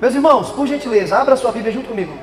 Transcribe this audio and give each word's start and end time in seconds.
Meus 0.00 0.14
irmãos, 0.14 0.50
por 0.52 0.64
gentileza, 0.64 1.18
abra 1.18 1.34
sua 1.34 1.50
Bíblia 1.50 1.72
junto 1.72 1.88
comigo. 1.88 2.16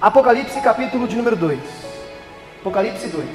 Apocalipse 0.00 0.60
capítulo 0.60 1.08
de 1.08 1.16
número 1.16 1.34
2. 1.34 1.58
Apocalipse 2.60 3.08
2. 3.08 3.26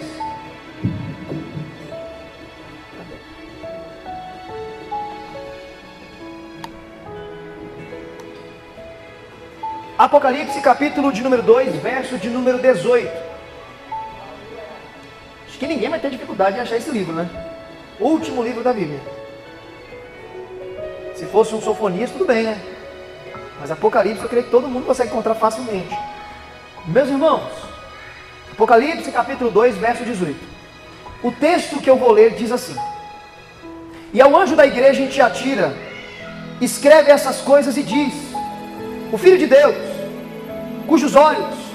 Apocalipse 9.97 10.61
capítulo 10.61 11.11
de 11.11 11.21
número 11.21 11.43
2, 11.43 11.75
verso 11.81 12.17
de 12.17 12.29
número 12.29 12.57
18. 12.57 13.11
Acho 15.45 15.59
que 15.59 15.67
ninguém 15.67 15.89
vai 15.89 15.99
ter 15.99 16.09
dificuldade 16.09 16.55
em 16.55 16.61
achar 16.61 16.77
esse 16.77 16.91
livro, 16.91 17.13
né? 17.13 17.29
Último 17.99 18.41
livro 18.41 18.63
da 18.63 18.71
Bíblia. 18.71 19.01
Se 21.15 21.25
fosse 21.25 21.53
um 21.53 21.61
sofonista, 21.61 22.17
tudo 22.17 22.27
bem, 22.27 22.43
né? 22.43 22.76
Mas 23.59 23.71
Apocalipse 23.71 24.23
eu 24.23 24.29
creio 24.29 24.45
que 24.45 24.51
todo 24.51 24.67
mundo 24.67 24.85
consegue 24.85 25.09
encontrar 25.09 25.35
facilmente. 25.35 25.97
Meus 26.85 27.09
irmãos, 27.09 27.51
Apocalipse 28.51 29.11
capítulo 29.11 29.51
2, 29.51 29.77
verso 29.77 30.03
18. 30.03 30.39
O 31.23 31.31
texto 31.31 31.81
que 31.81 31.89
eu 31.89 31.97
vou 31.97 32.11
ler 32.11 32.35
diz 32.35 32.51
assim: 32.51 32.75
E 34.13 34.21
ao 34.21 34.35
anjo 34.35 34.55
da 34.55 34.65
igreja 34.65 35.01
em 35.01 35.07
Tiatira, 35.07 35.75
escreve 36.61 37.11
essas 37.11 37.41
coisas 37.41 37.75
e 37.77 37.83
diz: 37.83 38.13
O 39.11 39.17
Filho 39.17 39.37
de 39.37 39.47
Deus, 39.47 39.75
cujos 40.87 41.15
olhos 41.15 41.67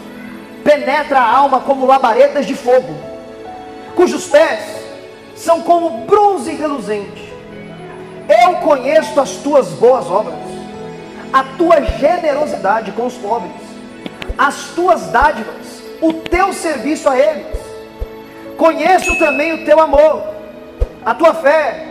penetra 0.62 1.19
a 1.19 1.29
alma 1.29 1.61
como 1.61 1.87
labaredas 1.87 2.47
de 2.47 2.55
fogo, 2.55 2.95
cujos 3.97 4.27
pés 4.27 4.61
são 5.35 5.62
como 5.62 6.07
bronze 6.07 6.53
reluzente. 6.53 7.33
Eu 8.45 8.55
conheço 8.59 9.21
as 9.21 9.33
tuas 9.39 9.69
boas 9.71 10.07
obras 10.07 10.42
a 11.33 11.45
tua 11.57 11.83
generosidade 11.83 12.93
com 12.93 13.07
os 13.07 13.15
pobres, 13.15 13.53
as 14.37 14.67
tuas 14.75 15.06
dádivas, 15.09 15.83
o 16.01 16.12
teu 16.12 16.53
serviço 16.53 17.09
a 17.09 17.19
eles. 17.19 17.47
Conheço 18.56 19.19
também 19.19 19.53
o 19.55 19.65
teu 19.65 19.81
amor, 19.81 20.25
a 21.05 21.15
tua 21.15 21.34
fé, 21.34 21.87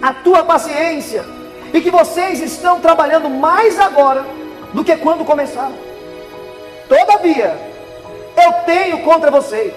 a 0.00 0.12
tua 0.12 0.44
paciência, 0.44 1.24
e 1.72 1.80
que 1.80 1.90
vocês 1.90 2.40
estão 2.40 2.80
trabalhando 2.80 3.30
mais 3.30 3.80
agora 3.80 4.26
do 4.72 4.84
que 4.84 4.96
quando 4.96 5.24
começaram. 5.24 5.74
Todavia, 6.88 7.56
eu 8.36 8.52
tenho 8.64 8.98
contra 9.02 9.30
vocês. 9.30 9.72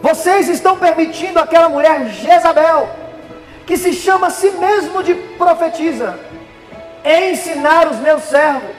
Vocês 0.00 0.48
estão 0.48 0.78
permitindo 0.78 1.38
aquela 1.38 1.68
mulher 1.68 2.06
Jezabel, 2.08 2.88
que 3.66 3.76
se 3.76 3.92
chama 3.92 4.28
a 4.28 4.30
si 4.30 4.50
mesmo 4.52 5.02
de 5.02 5.14
profetisa, 5.14 6.18
ensinar 7.06 7.86
os 7.86 7.98
meus 7.98 8.22
servos 8.24 8.74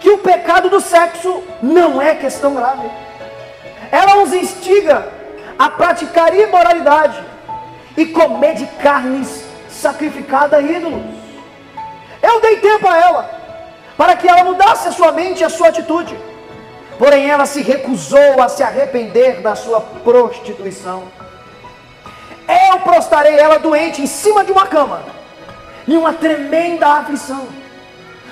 que 0.00 0.10
o 0.10 0.18
pecado 0.18 0.68
do 0.68 0.80
sexo 0.80 1.42
não 1.62 2.02
é 2.02 2.14
questão 2.16 2.54
grave. 2.54 2.90
Ela 3.92 4.22
os 4.22 4.32
instiga 4.32 5.08
a 5.58 5.70
praticar 5.70 6.34
imoralidade 6.36 7.22
e 7.96 8.06
comer 8.06 8.54
de 8.54 8.66
carnes 8.82 9.44
sacrificadas 9.70 10.58
a 10.58 10.62
ídolos. 10.62 11.00
Eu 12.20 12.40
dei 12.40 12.56
tempo 12.56 12.88
a 12.88 12.98
ela 12.98 13.30
para 13.96 14.16
que 14.16 14.28
ela 14.28 14.42
mudasse 14.42 14.88
a 14.88 14.92
sua 14.92 15.12
mente 15.12 15.40
e 15.40 15.44
a 15.44 15.48
sua 15.48 15.68
atitude. 15.68 16.18
Porém, 16.98 17.30
ela 17.30 17.46
se 17.46 17.62
recusou 17.62 18.42
a 18.42 18.48
se 18.48 18.62
arrepender 18.62 19.40
da 19.40 19.54
sua 19.54 19.80
prostituição. 19.80 21.04
Eu 22.70 22.80
prostarei 22.80 23.36
ela 23.36 23.58
doente 23.58 24.02
em 24.02 24.06
cima 24.06 24.44
de 24.44 24.52
uma 24.52 24.66
cama 24.66 25.23
em 25.86 25.96
uma 25.96 26.12
tremenda 26.12 26.86
aflição, 26.86 27.46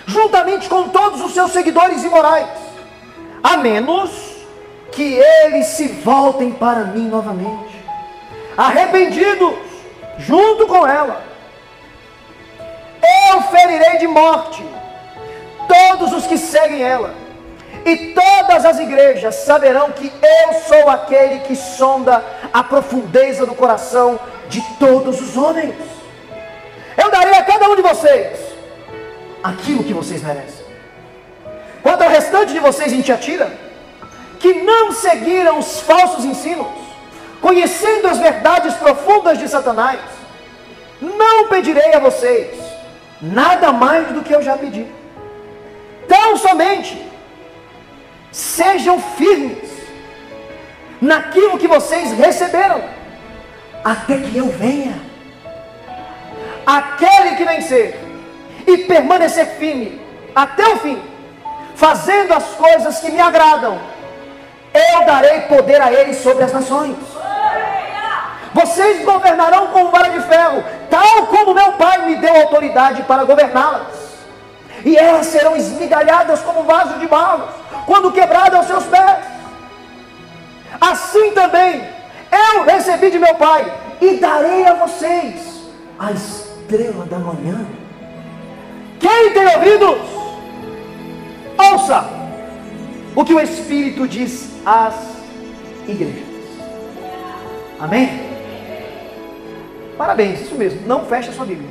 juntamente 0.06 0.68
com 0.68 0.88
todos 0.88 1.20
os 1.20 1.32
seus 1.32 1.52
seguidores 1.52 2.02
imorais, 2.02 2.48
a 3.42 3.56
menos 3.56 4.10
que 4.90 5.14
eles 5.14 5.66
se 5.66 5.88
voltem 5.88 6.52
para 6.52 6.84
mim 6.84 7.08
novamente, 7.08 7.74
arrependidos, 8.56 9.54
junto 10.18 10.66
com 10.66 10.86
ela. 10.86 11.24
Eu 13.30 13.42
ferirei 13.42 13.98
de 13.98 14.06
morte 14.06 14.64
todos 15.66 16.12
os 16.12 16.26
que 16.26 16.36
seguem 16.38 16.82
ela, 16.82 17.14
e 17.84 18.14
todas 18.14 18.64
as 18.64 18.78
igrejas 18.78 19.34
saberão 19.36 19.90
que 19.90 20.06
eu 20.06 20.54
sou 20.68 20.88
aquele 20.88 21.40
que 21.40 21.56
sonda 21.56 22.24
a 22.52 22.62
profundeza 22.62 23.44
do 23.44 23.54
coração 23.54 24.20
de 24.48 24.60
todos 24.78 25.20
os 25.20 25.36
homens. 25.36 25.74
Eu 26.96 27.10
darei 27.10 27.34
a 27.34 27.44
cada 27.44 27.68
um 27.68 27.76
de 27.76 27.82
vocês 27.82 28.38
aquilo 29.42 29.84
que 29.84 29.92
vocês 29.92 30.22
merecem. 30.22 30.64
Quanto 31.82 32.02
ao 32.02 32.10
restante 32.10 32.52
de 32.52 32.60
vocês 32.60 32.92
em 32.92 33.00
Tiatira, 33.00 33.52
que 34.38 34.54
não 34.62 34.92
seguiram 34.92 35.58
os 35.58 35.80
falsos 35.80 36.24
ensinos, 36.24 36.66
conhecendo 37.40 38.08
as 38.08 38.18
verdades 38.18 38.74
profundas 38.74 39.38
de 39.38 39.48
Satanás, 39.48 40.00
não 41.00 41.48
pedirei 41.48 41.92
a 41.92 41.98
vocês 41.98 42.56
nada 43.20 43.72
mais 43.72 44.08
do 44.08 44.22
que 44.22 44.32
eu 44.32 44.42
já 44.42 44.56
pedi. 44.56 44.86
Tão 46.08 46.36
somente 46.36 47.10
sejam 48.30 49.00
firmes 49.00 49.70
naquilo 51.00 51.58
que 51.58 51.66
vocês 51.66 52.12
receberam, 52.12 52.82
até 53.84 54.18
que 54.18 54.36
eu 54.36 54.48
venha 54.48 55.11
aquele 56.66 57.36
que 57.36 57.44
vencer 57.44 57.98
e 58.66 58.78
permanecer 58.78 59.46
firme 59.58 60.00
até 60.34 60.66
o 60.68 60.78
fim, 60.78 61.02
fazendo 61.74 62.32
as 62.32 62.44
coisas 62.54 63.00
que 63.00 63.10
me 63.10 63.20
agradam, 63.20 63.78
eu 64.72 65.04
darei 65.04 65.42
poder 65.42 65.80
a 65.80 65.92
ele 65.92 66.14
sobre 66.14 66.44
as 66.44 66.52
nações. 66.52 66.96
Vocês 68.54 69.04
governarão 69.04 69.68
com 69.68 69.90
vara 69.90 70.10
de 70.10 70.20
ferro, 70.22 70.62
tal 70.90 71.26
como 71.26 71.54
meu 71.54 71.72
pai 71.72 72.06
me 72.06 72.16
deu 72.16 72.34
autoridade 72.36 73.02
para 73.02 73.24
governá-las. 73.24 74.02
E 74.84 74.96
elas 74.96 75.26
serão 75.26 75.56
esmigalhadas 75.56 76.40
como 76.40 76.64
vaso 76.64 76.98
de 76.98 77.06
barro, 77.06 77.48
quando 77.86 78.12
quebrado 78.12 78.56
aos 78.56 78.66
seus 78.66 78.84
pés. 78.84 79.18
Assim 80.80 81.32
também 81.32 81.88
eu 82.30 82.64
recebi 82.64 83.10
de 83.10 83.18
meu 83.18 83.34
pai 83.34 83.72
e 84.00 84.16
darei 84.16 84.66
a 84.66 84.74
vocês 84.74 85.62
as 85.98 86.51
estrela 86.72 87.04
da 87.04 87.18
manhã. 87.18 87.66
Quem 88.98 89.32
tem 89.32 89.46
ouvidos, 89.46 89.98
ouça 91.58 92.08
o 93.14 93.24
que 93.24 93.34
o 93.34 93.40
Espírito 93.40 94.08
diz 94.08 94.50
às 94.64 94.94
igrejas. 95.86 96.22
Amém? 97.78 98.32
Parabéns, 99.98 100.40
isso 100.40 100.54
mesmo. 100.54 100.86
Não 100.86 101.04
feche 101.04 101.28
a 101.28 101.32
sua 101.32 101.44
Bíblia. 101.44 101.68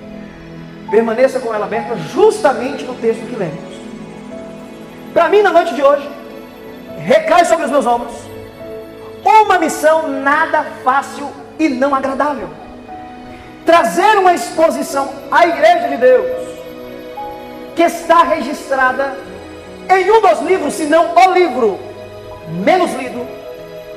Permaneça 0.92 1.40
com 1.40 1.54
ela 1.54 1.66
aberta 1.66 1.96
justamente 2.14 2.84
no 2.84 2.94
texto 2.96 3.26
que 3.26 3.36
lemos. 3.36 3.72
Para 5.14 5.30
mim, 5.30 5.42
na 5.42 5.52
noite 5.52 5.74
de 5.74 5.82
hoje, 5.82 6.08
recai 7.00 7.46
sobre 7.46 7.66
os 7.66 7.72
meus 7.72 7.86
ombros 7.86 8.14
uma 9.24 9.58
missão 9.58 10.08
nada 10.10 10.64
fácil 10.84 11.30
e 11.58 11.70
não 11.70 11.96
agradável 11.96 12.50
trazer 13.72 14.18
uma 14.18 14.34
exposição 14.34 15.10
à 15.32 15.48
Igreja 15.48 15.88
de 15.88 15.96
Deus, 15.96 16.60
que 17.74 17.84
está 17.84 18.22
registrada 18.24 19.16
em 19.90 20.12
um 20.12 20.20
dos 20.20 20.42
livros, 20.42 20.74
se 20.74 20.88
não 20.88 21.16
o 21.16 21.34
livro 21.34 21.80
menos 22.50 22.94
lido, 22.96 23.26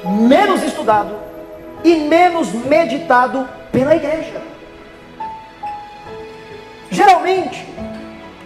menos 0.04 0.62
estudado 0.62 1.16
e 1.82 1.96
menos 1.96 2.52
meditado 2.52 3.48
pela 3.72 3.96
igreja. 3.96 4.40
Geralmente, 6.88 7.66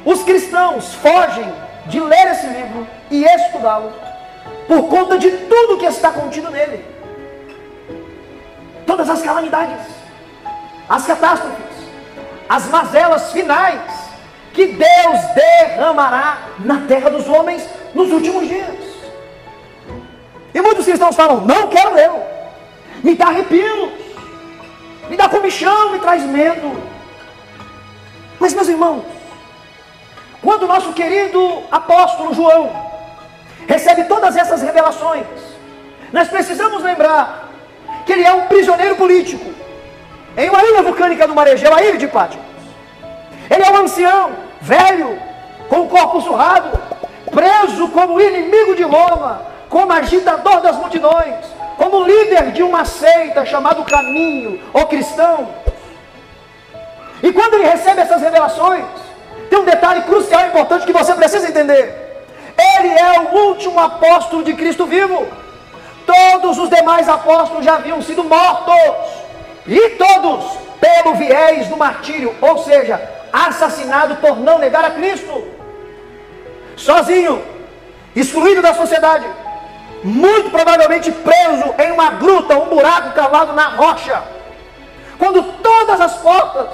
os 0.07 0.23
cristãos 0.23 0.95
fogem 0.95 1.53
de 1.89 2.01
ler 2.01 2.27
esse 2.29 2.47
livro 2.47 2.87
e 3.11 3.25
estudá-lo 3.25 3.93
por 4.67 4.89
conta 4.89 5.19
de 5.19 5.31
tudo 5.31 5.77
que 5.77 5.85
está 5.85 6.11
contido 6.11 6.51
nele. 6.51 6.83
Todas 8.87 9.11
as 9.11 9.21
calamidades 9.21 9.98
as 10.89 11.07
catástrofes, 11.07 11.77
as 12.49 12.67
mazelas 12.69 13.31
finais 13.31 13.81
que 14.53 14.67
Deus 14.67 15.21
derramará 15.35 16.39
na 16.61 16.81
terra 16.87 17.11
dos 17.11 17.29
homens 17.29 17.69
nos 17.95 18.11
últimos 18.11 18.49
dias. 18.49 18.89
E 20.55 20.61
muitos 20.61 20.85
cristãos 20.85 21.15
falam: 21.15 21.43
Não 21.43 21.69
quero 21.69 21.97
eu, 21.99 22.23
me 23.05 23.15
dá 23.15 23.27
arrepio, 23.27 23.93
me 25.09 25.17
dá 25.17 25.29
comichão, 25.29 25.93
me 25.93 25.99
traz 25.99 26.23
medo. 26.23 26.83
Mas, 28.41 28.55
meus 28.55 28.69
irmãos, 28.69 29.05
quando 30.43 30.63
o 30.63 30.69
nosso 30.69 30.93
querido 30.93 31.63
apóstolo 31.71 32.33
João 32.33 32.71
recebe 33.67 34.05
todas 34.05 34.37
essas 34.37 34.63
revelações, 34.63 35.27
nós 36.13 36.29
precisamos 36.29 36.83
lembrar 36.83 37.51
que 38.07 38.13
ele 38.13 38.25
é 38.25 38.33
um 38.33 38.47
prisioneiro 38.47 38.97
político 38.97 39.68
em 40.39 40.49
uma 40.49 40.63
ilha 40.65 40.83
vulcânica 40.83 41.27
do 41.27 41.35
Maregeu, 41.35 41.75
a 41.75 41.83
ilha 41.83 41.99
de 41.99 42.07
Pátia. 42.07 42.41
Ele 43.51 43.65
é 43.65 43.71
um 43.71 43.77
ancião, 43.79 44.31
velho, 44.61 45.21
com 45.69 45.81
o 45.81 45.89
corpo 45.89 46.21
surrado, 46.21 46.79
preso 47.33 47.89
como 47.89 48.21
inimigo 48.21 48.77
de 48.77 48.85
Roma, 48.85 49.43
como 49.69 49.93
agitador 49.93 50.61
das 50.61 50.77
multidões, 50.77 51.45
como 51.77 52.05
líder 52.05 52.53
de 52.53 52.63
uma 52.63 52.85
seita 52.85 53.45
chamado 53.45 53.85
Caminho 53.85 54.61
ou 54.73 54.87
Cristão. 54.87 55.49
E 57.21 57.33
quando 57.33 57.55
ele 57.55 57.67
recebe 57.67 58.01
essas 58.01 58.23
revelações, 58.23 58.85
tem 59.51 59.59
um 59.59 59.65
detalhe 59.65 60.03
crucial 60.03 60.43
e 60.43 60.49
importante 60.49 60.87
que 60.87 60.93
você 60.93 61.15
precisa 61.15 61.49
entender. 61.49 62.25
Ele 62.57 62.89
é 62.89 63.21
o 63.21 63.39
último 63.49 63.79
apóstolo 63.81 64.45
de 64.45 64.55
Cristo 64.55 64.87
vivo. 64.87 65.27
Todos 66.07 66.59
os 66.59 66.71
demais 66.71 67.09
apóstolos 67.09 67.65
já 67.65 67.75
haviam 67.75 68.01
sido 68.01 68.23
mortos. 68.23 69.18
E 69.69 69.91
todos 69.91 70.59
pelo 70.81 71.15
viés 71.17 71.69
do 71.69 71.77
martírio, 71.77 72.35
ou 72.41 72.59
seja, 72.65 73.01
assassinado 73.31 74.17
por 74.17 74.41
não 74.41 74.59
negar 74.59 74.83
a 74.83 74.93
Cristo. 74.93 75.45
Sozinho, 76.75 77.43
excluído 78.17 78.63
da 78.63 78.73
sociedade, 78.73 79.27
muito 80.03 80.51
provavelmente 80.51 81.13
preso 81.13 81.75
em 81.79 81.93
uma 81.93 82.13
gruta, 82.13 82.57
um 82.57 82.67
buraco 82.67 83.15
cavado 83.15 83.53
na 83.53 83.69
rocha. 83.69 84.23
Quando 85.19 85.43
todas 85.43 86.01
as 86.01 86.17
portas 86.17 86.69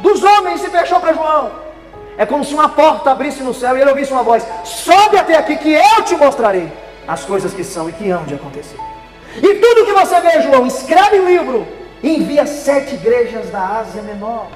dos 0.00 0.22
homens 0.22 0.60
se 0.60 0.70
fechou 0.70 1.00
para 1.00 1.14
João, 1.14 1.50
é 2.16 2.24
como 2.24 2.44
se 2.44 2.54
uma 2.54 2.68
porta 2.68 3.10
abrisse 3.10 3.42
no 3.42 3.54
céu 3.54 3.76
e 3.76 3.80
ele 3.80 3.90
ouvisse 3.90 4.12
uma 4.12 4.22
voz: 4.22 4.46
Sobe 4.62 5.16
até 5.16 5.36
aqui 5.36 5.56
que 5.56 5.72
eu 5.72 6.02
te 6.04 6.14
mostrarei 6.14 6.70
as 7.08 7.24
coisas 7.24 7.52
que 7.52 7.64
são 7.64 7.88
e 7.88 7.92
que 7.92 8.08
hão 8.10 8.24
de 8.24 8.34
acontecer. 8.34 8.76
E 9.36 9.54
tudo 9.54 9.86
que 9.86 9.92
você 9.92 10.20
vê, 10.20 10.42
João, 10.42 10.66
escreve 10.66 11.18
um 11.18 11.26
livro 11.26 11.79
envia 12.02 12.46
sete 12.46 12.94
igrejas 12.94 13.50
da 13.50 13.78
Ásia 13.78 14.02
Menor. 14.02 14.48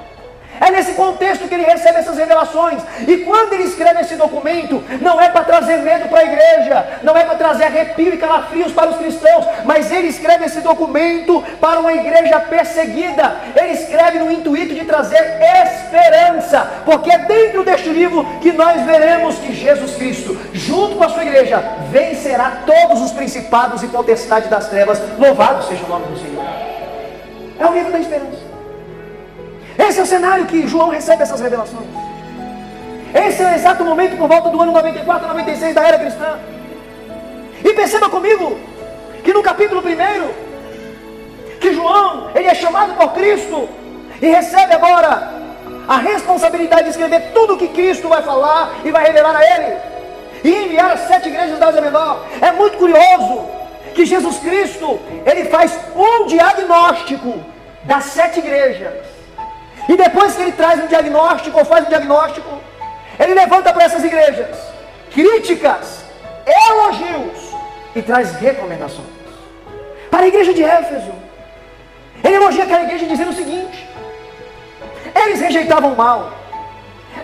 É 0.59 0.71
nesse 0.71 0.93
contexto 0.93 1.47
que 1.47 1.53
ele 1.53 1.65
recebe 1.65 1.99
essas 1.99 2.17
revelações. 2.17 2.81
E 3.07 3.17
quando 3.17 3.53
ele 3.53 3.63
escreve 3.63 4.01
esse 4.01 4.15
documento, 4.15 4.83
não 5.01 5.19
é 5.19 5.29
para 5.29 5.43
trazer 5.43 5.77
medo 5.77 6.07
para 6.07 6.21
a 6.21 6.23
igreja, 6.23 6.99
não 7.03 7.15
é 7.15 7.23
para 7.23 7.35
trazer 7.35 7.65
arrepio 7.65 8.13
e 8.13 8.17
calafrios 8.17 8.71
para 8.71 8.89
os 8.89 8.97
cristãos, 8.97 9.45
mas 9.65 9.91
ele 9.91 10.07
escreve 10.07 10.45
esse 10.45 10.61
documento 10.61 11.43
para 11.59 11.79
uma 11.79 11.93
igreja 11.93 12.39
perseguida. 12.39 13.35
Ele 13.55 13.73
escreve 13.73 14.19
no 14.19 14.31
intuito 14.31 14.73
de 14.73 14.85
trazer 14.85 15.39
esperança, 15.65 16.83
porque 16.85 17.11
é 17.11 17.19
dentro 17.19 17.63
deste 17.63 17.89
livro 17.89 18.25
que 18.41 18.51
nós 18.53 18.81
veremos 18.83 19.37
que 19.39 19.53
Jesus 19.53 19.95
Cristo, 19.95 20.37
junto 20.53 20.95
com 20.95 21.03
a 21.03 21.09
sua 21.09 21.23
igreja, 21.23 21.61
vencerá 21.91 22.63
todos 22.65 23.01
os 23.01 23.11
principados 23.11 23.83
e 23.83 23.87
potestades 23.87 24.49
das 24.49 24.69
trevas. 24.69 25.01
Louvado 25.17 25.65
seja 25.65 25.83
o 25.85 25.89
nome 25.89 26.07
do 26.07 26.17
Senhor. 26.17 26.64
É 27.59 27.65
o 27.65 27.73
livro 27.73 27.91
da 27.91 27.99
esperança. 27.99 28.55
Esse 29.77 29.99
é 29.99 30.03
o 30.03 30.05
cenário 30.05 30.45
que 30.45 30.67
João 30.67 30.89
recebe 30.89 31.23
essas 31.23 31.39
revelações. 31.41 31.87
Esse 33.13 33.43
é 33.43 33.45
o 33.51 33.55
exato 33.55 33.83
momento 33.83 34.17
por 34.17 34.27
volta 34.27 34.49
do 34.49 34.61
ano 34.61 34.71
94, 34.73 35.27
96 35.27 35.75
da 35.75 35.83
era 35.83 35.99
cristã. 35.99 36.39
E 37.63 37.73
perceba 37.73 38.09
comigo 38.09 38.59
que 39.23 39.33
no 39.33 39.41
capítulo 39.41 39.81
1, 39.81 41.59
que 41.59 41.73
João, 41.73 42.29
ele 42.35 42.47
é 42.47 42.55
chamado 42.55 42.93
por 42.95 43.13
Cristo 43.13 43.69
e 44.21 44.27
recebe 44.27 44.73
agora 44.73 45.33
a 45.87 45.97
responsabilidade 45.97 46.83
de 46.83 46.89
escrever 46.89 47.31
tudo 47.33 47.53
o 47.53 47.57
que 47.57 47.69
Cristo 47.69 48.09
vai 48.09 48.21
falar 48.21 48.75
e 48.83 48.91
vai 48.91 49.05
revelar 49.05 49.35
a 49.35 49.43
ele. 49.43 49.77
E 50.43 50.65
enviar 50.65 50.91
as 50.91 51.01
sete 51.01 51.29
igrejas 51.29 51.57
da 51.57 51.67
Ásia 51.67 51.81
Menor. 51.81 52.25
É 52.41 52.51
muito 52.51 52.77
curioso 52.77 53.54
que 53.93 54.05
Jesus 54.05 54.37
Cristo, 54.39 54.99
ele 55.25 55.45
faz 55.45 55.77
um 55.95 56.25
diagnóstico 56.25 57.43
das 57.83 58.05
sete 58.05 58.39
igrejas 58.39 59.15
e 59.87 59.95
depois 59.95 60.35
que 60.35 60.41
ele 60.41 60.51
traz 60.51 60.83
um 60.83 60.87
diagnóstico, 60.87 61.57
ou 61.57 61.65
faz 61.65 61.85
um 61.85 61.89
diagnóstico, 61.89 62.59
ele 63.19 63.33
levanta 63.33 63.71
para 63.71 63.83
essas 63.83 64.03
igrejas 64.03 64.57
críticas, 65.13 66.03
elogios 66.45 67.55
e 67.95 68.01
traz 68.01 68.33
recomendações. 68.35 69.07
Para 70.09 70.23
a 70.23 70.27
igreja 70.27 70.53
de 70.53 70.63
Éfeso, 70.63 71.13
ele 72.23 72.35
elogia 72.35 72.63
aquela 72.63 72.83
igreja 72.83 73.05
dizendo 73.05 73.29
o 73.31 73.35
seguinte: 73.35 73.87
eles 75.13 75.39
rejeitavam 75.39 75.93
o 75.93 75.97
mal, 75.97 76.33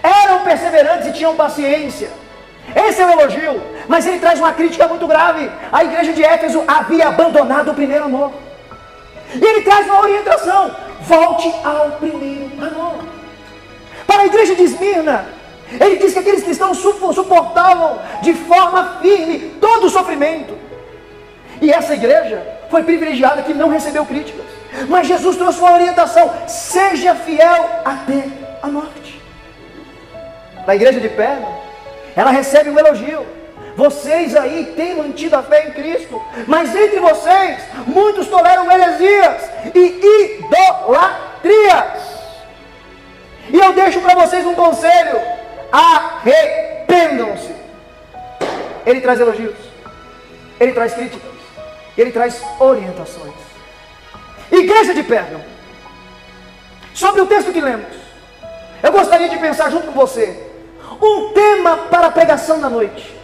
eram 0.03 0.43
perseverantes 0.43 1.07
e 1.07 1.13
tinham 1.13 1.35
paciência. 1.35 2.20
Esse 2.75 3.01
é 3.01 3.05
o 3.05 3.09
elogio, 3.09 3.61
mas 3.87 4.05
ele 4.05 4.19
traz 4.19 4.39
uma 4.39 4.53
crítica 4.53 4.87
muito 4.87 5.05
grave. 5.07 5.49
A 5.71 5.83
igreja 5.83 6.13
de 6.13 6.23
Éfeso 6.23 6.63
havia 6.67 7.07
abandonado 7.07 7.71
o 7.71 7.73
primeiro 7.73 8.05
amor. 8.05 8.31
E 9.33 9.43
ele 9.43 9.61
traz 9.61 9.85
uma 9.87 10.01
orientação: 10.01 10.75
volte 11.01 11.53
ao 11.63 11.91
primeiro 11.91 12.51
amor. 12.61 13.03
Para 14.07 14.23
a 14.23 14.25
igreja 14.25 14.55
de 14.55 14.63
Esmirna, 14.63 15.25
ele 15.79 15.97
diz 15.97 16.13
que 16.13 16.19
aqueles 16.19 16.43
cristãos 16.43 16.77
suportavam 16.77 17.99
de 18.21 18.33
forma 18.33 18.97
firme 19.01 19.55
todo 19.61 19.85
o 19.85 19.89
sofrimento. 19.89 20.57
E 21.61 21.71
essa 21.71 21.93
igreja 21.93 22.41
foi 22.69 22.83
privilegiada 22.83 23.43
que 23.43 23.53
não 23.53 23.69
recebeu 23.69 24.05
críticas. 24.05 24.45
Mas 24.87 25.07
Jesus 25.07 25.35
trouxe 25.35 25.59
uma 25.59 25.73
orientação: 25.73 26.31
seja 26.47 27.15
fiel 27.15 27.69
até 27.85 28.23
a 28.61 28.67
morte. 28.67 29.21
Na 30.65 30.75
igreja 30.75 30.99
de 30.99 31.09
Perna, 31.09 31.47
ela 32.15 32.31
recebe 32.31 32.69
um 32.69 32.79
elogio. 32.79 33.25
Vocês 33.75 34.35
aí 34.35 34.73
têm 34.75 34.95
mantido 34.95 35.35
a 35.35 35.43
fé 35.43 35.67
em 35.67 35.71
Cristo, 35.71 36.21
mas 36.45 36.75
entre 36.75 36.99
vocês 36.99 37.59
muitos 37.87 38.27
toleram 38.27 38.69
heresias 38.69 39.49
e 39.73 40.37
idolatrias. 40.43 42.11
E 43.49 43.57
eu 43.57 43.73
deixo 43.73 44.01
para 44.01 44.15
vocês 44.15 44.45
um 44.45 44.55
conselho: 44.55 45.19
arrependam-se. 45.71 47.55
Ele 48.85 48.99
traz 48.99 49.19
elogios, 49.19 49.55
ele 50.59 50.73
traz 50.73 50.93
críticas, 50.93 51.31
ele 51.97 52.11
traz 52.11 52.41
orientações. 52.59 53.33
Igreja 54.51 54.93
de 54.93 55.03
Pérgamo, 55.03 55.45
sobre 56.93 57.21
o 57.21 57.25
texto 57.25 57.53
que 57.53 57.61
lemos, 57.61 57.95
eu 58.83 58.91
gostaria 58.91 59.29
de 59.29 59.37
pensar 59.37 59.71
junto 59.71 59.87
com 59.87 59.93
você 59.93 60.50
um 61.01 61.33
tema 61.33 61.77
para 61.89 62.07
a 62.07 62.11
pregação 62.11 62.59
da 62.59 62.69
noite. 62.69 63.15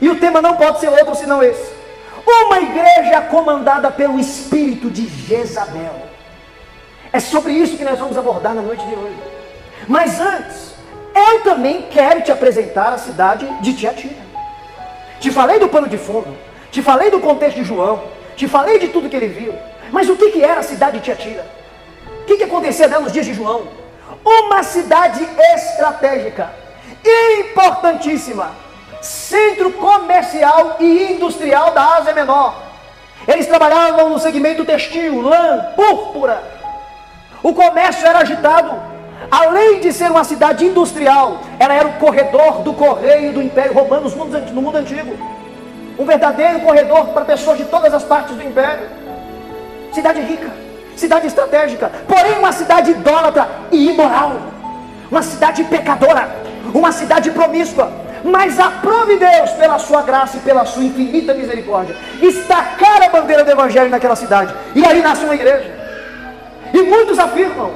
E 0.00 0.08
o 0.08 0.18
tema 0.18 0.42
não 0.42 0.56
pode 0.56 0.80
ser 0.80 0.88
outro 0.88 1.14
senão 1.14 1.42
esse. 1.42 1.72
Uma 2.26 2.60
igreja 2.60 3.20
comandada 3.22 3.90
pelo 3.90 4.18
espírito 4.18 4.90
de 4.90 5.06
Jezabel. 5.06 5.94
É 7.12 7.20
sobre 7.20 7.52
isso 7.52 7.76
que 7.76 7.84
nós 7.84 7.98
vamos 7.98 8.16
abordar 8.16 8.54
na 8.54 8.62
noite 8.62 8.84
de 8.84 8.94
hoje. 8.94 9.16
Mas 9.86 10.20
antes, 10.20 10.74
eu 11.14 11.42
também 11.42 11.82
quero 11.90 12.22
te 12.22 12.32
apresentar 12.32 12.92
a 12.92 12.98
cidade 12.98 13.46
de 13.60 13.74
Tiatira. 13.74 14.32
Te 15.20 15.30
falei 15.30 15.58
do 15.58 15.68
pano 15.68 15.88
de 15.88 15.98
fundo, 15.98 16.36
te 16.70 16.82
falei 16.82 17.10
do 17.10 17.20
contexto 17.20 17.56
de 17.56 17.64
João, 17.64 18.02
te 18.34 18.48
falei 18.48 18.78
de 18.78 18.88
tudo 18.88 19.08
que 19.08 19.16
ele 19.16 19.28
viu. 19.28 19.54
Mas 19.92 20.08
o 20.08 20.16
que, 20.16 20.30
que 20.30 20.42
era 20.42 20.60
a 20.60 20.64
cidade 20.64 20.98
de 20.98 21.04
Tiatira? 21.04 21.46
O 22.22 22.24
que, 22.24 22.38
que 22.38 22.44
acontecia 22.44 22.88
nos 22.88 23.12
dias 23.12 23.26
de 23.26 23.34
João? 23.34 23.68
Uma 24.24 24.62
cidade 24.62 25.26
estratégica, 25.54 26.50
importantíssima, 27.04 28.50
centro 29.00 29.72
comercial 29.72 30.76
e 30.80 31.12
industrial 31.12 31.72
da 31.72 31.96
Ásia 31.96 32.14
Menor. 32.14 32.54
Eles 33.26 33.46
trabalhavam 33.46 34.08
no 34.08 34.18
segmento 34.18 34.64
textil, 34.64 35.20
lã, 35.20 35.72
púrpura. 35.76 36.42
O 37.42 37.52
comércio 37.52 38.06
era 38.06 38.20
agitado. 38.20 38.92
Além 39.30 39.80
de 39.80 39.92
ser 39.92 40.10
uma 40.10 40.24
cidade 40.24 40.64
industrial, 40.64 41.38
ela 41.58 41.74
era 41.74 41.86
o 41.86 41.92
corredor 41.94 42.62
do 42.62 42.72
correio 42.72 43.32
do 43.32 43.42
Império 43.42 43.72
Romano 43.72 44.10
no 44.10 44.62
mundo 44.62 44.76
antigo. 44.76 45.16
Um 45.98 46.04
verdadeiro 46.04 46.60
corredor 46.60 47.06
para 47.08 47.24
pessoas 47.24 47.58
de 47.58 47.64
todas 47.64 47.94
as 47.94 48.02
partes 48.02 48.34
do 48.34 48.42
Império. 48.42 48.88
Cidade 49.92 50.20
rica, 50.20 50.50
cidade 50.96 51.26
estratégica, 51.26 51.90
porém 52.08 52.38
uma 52.38 52.52
cidade 52.52 52.90
idólatra 52.90 53.48
e 53.70 53.90
imoral. 53.90 54.32
Uma 55.10 55.22
cidade 55.22 55.62
pecadora, 55.64 56.34
uma 56.74 56.92
cidade 56.92 57.30
promíscua, 57.30 57.90
mas 58.24 58.58
aprove 58.58 59.16
Deus, 59.16 59.50
pela 59.52 59.78
sua 59.78 60.02
graça 60.02 60.36
e 60.36 60.40
pela 60.40 60.64
sua 60.64 60.84
infinita 60.84 61.34
misericórdia, 61.34 61.96
estacar 62.20 63.02
a 63.02 63.08
bandeira 63.08 63.44
do 63.44 63.50
Evangelho 63.50 63.90
naquela 63.90 64.16
cidade. 64.16 64.54
E 64.74 64.84
aí 64.84 65.02
nasce 65.02 65.24
uma 65.24 65.34
igreja. 65.34 65.70
E 66.72 66.82
muitos 66.82 67.18
afirmam 67.18 67.72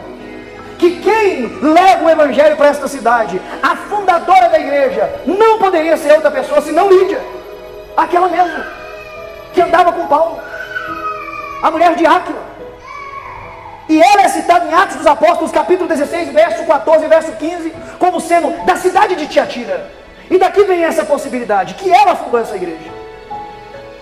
que 0.79 1.01
quem 1.01 1.59
leva 1.61 2.05
o 2.05 2.11
Evangelho 2.11 2.57
para 2.57 2.69
esta 2.69 2.87
cidade, 2.87 3.41
a 3.63 3.77
fundadora 3.77 4.49
da 4.49 4.59
igreja, 4.59 5.21
não 5.27 5.59
poderia 5.59 5.97
ser 5.97 6.13
outra 6.13 6.31
pessoa 6.31 6.61
senão 6.61 6.89
Lídia, 6.89 7.21
aquela 7.97 8.29
mesma, 8.29 8.67
que 9.53 9.61
andava 9.61 9.93
com 9.93 10.07
Paulo, 10.07 10.39
a 11.63 11.71
mulher 11.71 11.95
de 11.95 12.07
Áquila. 12.07 12.46
E 13.89 14.03
ela 14.03 14.23
é 14.23 14.29
citada 14.29 14.67
em 14.67 14.75
Atos 14.75 14.97
dos 14.97 15.07
Apóstolos, 15.07 15.53
capítulo 15.53 15.89
16, 15.89 16.31
verso 16.33 16.65
14 16.65 17.05
e 17.05 17.09
verso 17.09 17.33
15, 17.33 17.73
como 17.99 18.21
sendo 18.21 18.65
da 18.65 18.77
cidade 18.77 19.15
de 19.15 19.29
Tiatira. 19.29 19.91
E 20.29 20.39
daqui 20.39 20.65
vem 20.65 20.85
essa 20.85 21.05
possibilidade, 21.05 21.75
que 21.75 21.93
ela 21.93 22.17
fundou 22.17 22.41
essa 22.41 22.57
igreja. 22.57 22.91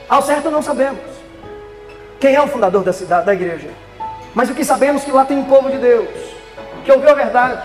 Ao 0.09 0.23
certo 0.23 0.50
não 0.50 0.62
sabemos 0.62 1.00
quem 2.19 2.35
é 2.35 2.41
o 2.41 2.49
fundador 2.49 2.83
da 2.83 2.93
cidade, 2.93 3.26
da 3.26 3.35
igreja. 3.35 3.69
Mas 4.35 4.49
o 4.49 4.55
que 4.55 4.64
sabemos 4.64 5.03
é 5.03 5.05
que 5.05 5.12
lá 5.12 5.25
tem 5.26 5.37
um 5.37 5.45
povo 5.45 5.71
de 5.71 5.76
Deus, 5.76 6.09
que 6.83 6.91
ouviu 6.91 7.11
a 7.11 7.14
verdade, 7.14 7.62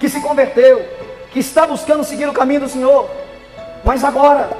que 0.00 0.08
se 0.08 0.20
converteu, 0.20 0.84
que 1.30 1.38
está 1.38 1.66
buscando 1.66 2.02
seguir 2.02 2.28
o 2.28 2.32
caminho 2.32 2.62
do 2.62 2.68
Senhor. 2.68 3.08
Mas 3.84 4.02
agora, 4.02 4.50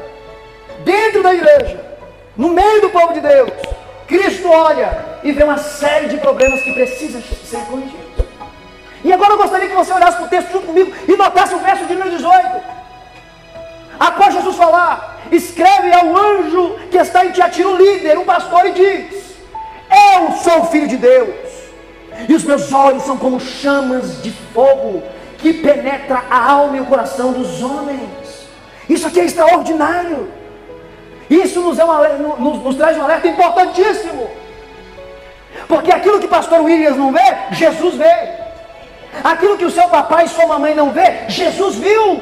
dentro 0.85 1.23
da 1.25 1.35
igreja, 1.35 1.85
no 2.37 2.51
meio 2.51 2.81
do 2.81 2.91
povo 2.91 3.13
de 3.13 3.21
Deus, 3.21 3.51
Cristo 4.11 4.51
olha 4.51 5.05
e 5.23 5.31
vê 5.31 5.45
uma 5.45 5.57
série 5.57 6.09
de 6.09 6.17
problemas 6.17 6.61
que 6.63 6.73
precisam 6.73 7.23
ser 7.23 7.61
corrigidos. 7.61 8.27
E 9.05 9.13
agora 9.13 9.35
eu 9.35 9.39
gostaria 9.39 9.69
que 9.69 9.75
você 9.75 9.93
olhasse 9.93 10.17
para 10.17 10.27
o 10.27 10.29
texto 10.29 10.51
junto 10.51 10.67
comigo 10.67 10.93
e 11.07 11.17
notasse 11.17 11.55
o 11.55 11.61
verso 11.61 11.87
de 11.87 11.95
número 11.95 12.17
18. 12.17 12.61
Após 14.01 14.35
Jesus 14.35 14.57
falar, 14.57 15.21
escreve 15.31 15.93
ao 15.93 16.17
anjo 16.17 16.77
que 16.91 16.99
está 16.99 17.25
em 17.25 17.31
Tiatira, 17.31 17.69
um 17.69 17.77
líder, 17.77 18.19
um 18.19 18.25
pastor, 18.25 18.67
e 18.67 18.73
diz: 18.73 19.37
Eu 19.89 20.33
sou 20.33 20.63
o 20.63 20.67
filho 20.67 20.89
de 20.89 20.97
Deus, 20.97 21.31
e 22.29 22.35
os 22.35 22.43
meus 22.43 22.73
olhos 22.73 23.05
são 23.05 23.17
como 23.17 23.39
chamas 23.39 24.21
de 24.23 24.33
fogo 24.53 25.05
que 25.39 25.53
penetra 25.53 26.25
a 26.29 26.51
alma 26.51 26.77
e 26.77 26.81
o 26.81 26.87
coração 26.87 27.33
dos 27.33 27.63
homens. 27.63 28.49
Isso 28.89 29.07
aqui 29.07 29.21
é 29.21 29.25
extraordinário. 29.25 30.40
Isso 31.31 31.61
nos, 31.61 31.79
é 31.79 31.85
nos, 31.85 32.63
nos 32.63 32.77
traz 32.77 32.99
um 32.99 33.05
alerta 33.05 33.29
importantíssimo. 33.29 34.29
Porque 35.69 35.93
aquilo 35.93 36.19
que 36.19 36.27
pastor 36.27 36.61
Williams 36.61 36.97
não 36.97 37.13
vê, 37.13 37.37
Jesus 37.53 37.95
vê. 37.95 38.41
Aquilo 39.23 39.57
que 39.57 39.65
o 39.65 39.71
seu 39.71 39.89
papai 39.89 40.25
e 40.25 40.29
sua 40.29 40.47
mamãe 40.47 40.75
não 40.75 40.91
vê, 40.91 41.29
Jesus 41.29 41.77
viu. 41.77 42.21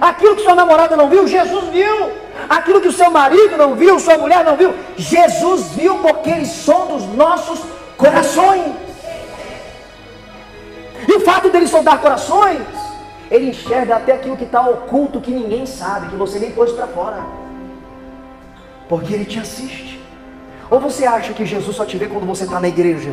Aquilo 0.00 0.36
que 0.36 0.42
sua 0.42 0.54
namorada 0.54 0.96
não 0.96 1.08
viu, 1.08 1.26
Jesus 1.26 1.64
viu. 1.68 2.12
Aquilo 2.48 2.80
que 2.80 2.88
o 2.88 2.92
seu 2.92 3.10
marido 3.10 3.56
não 3.56 3.74
viu, 3.74 3.98
sua 3.98 4.18
mulher 4.18 4.44
não 4.44 4.56
viu, 4.56 4.74
Jesus 4.96 5.68
viu 5.68 5.98
porque 5.98 6.30
eles 6.30 6.48
são 6.48 6.86
dos 6.86 7.04
nossos 7.14 7.60
corações. 7.96 8.72
E 11.06 11.12
o 11.12 11.20
fato 11.20 11.50
dele 11.50 11.66
sondar 11.66 11.98
corações, 12.00 12.62
ele 13.30 13.50
enxerga 13.50 13.96
até 13.96 14.12
aquilo 14.12 14.36
que 14.36 14.44
está 14.44 14.62
oculto, 14.62 15.20
que 15.20 15.30
ninguém 15.30 15.66
sabe, 15.66 16.08
que 16.08 16.16
você 16.16 16.38
nem 16.38 16.52
pôs 16.52 16.72
para 16.72 16.86
fora. 16.86 17.41
Porque 18.92 19.14
ele 19.14 19.24
te 19.24 19.38
assiste. 19.38 19.98
Ou 20.70 20.78
você 20.78 21.06
acha 21.06 21.32
que 21.32 21.46
Jesus 21.46 21.74
só 21.74 21.82
te 21.82 21.96
vê 21.96 22.08
quando 22.08 22.26
você 22.26 22.44
está 22.44 22.60
na 22.60 22.68
igreja? 22.68 23.10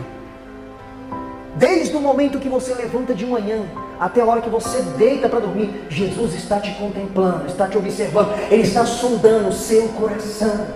Desde 1.55 1.95
o 1.95 2.01
momento 2.01 2.37
que 2.37 2.49
você 2.49 2.73
levanta 2.73 3.15
de 3.15 3.25
manhã 3.25 3.63
até 3.97 4.19
a 4.19 4.25
hora 4.25 4.41
que 4.41 4.49
você 4.49 4.81
deita 4.97 5.29
para 5.29 5.39
dormir, 5.39 5.85
Jesus 5.87 6.33
está 6.33 6.59
te 6.59 6.71
contemplando, 6.71 7.47
está 7.47 7.65
te 7.65 7.77
observando, 7.77 8.37
Ele 8.51 8.63
está 8.63 8.85
sondando 8.85 9.47
o 9.47 9.53
seu 9.53 9.87
coração. 9.93 10.67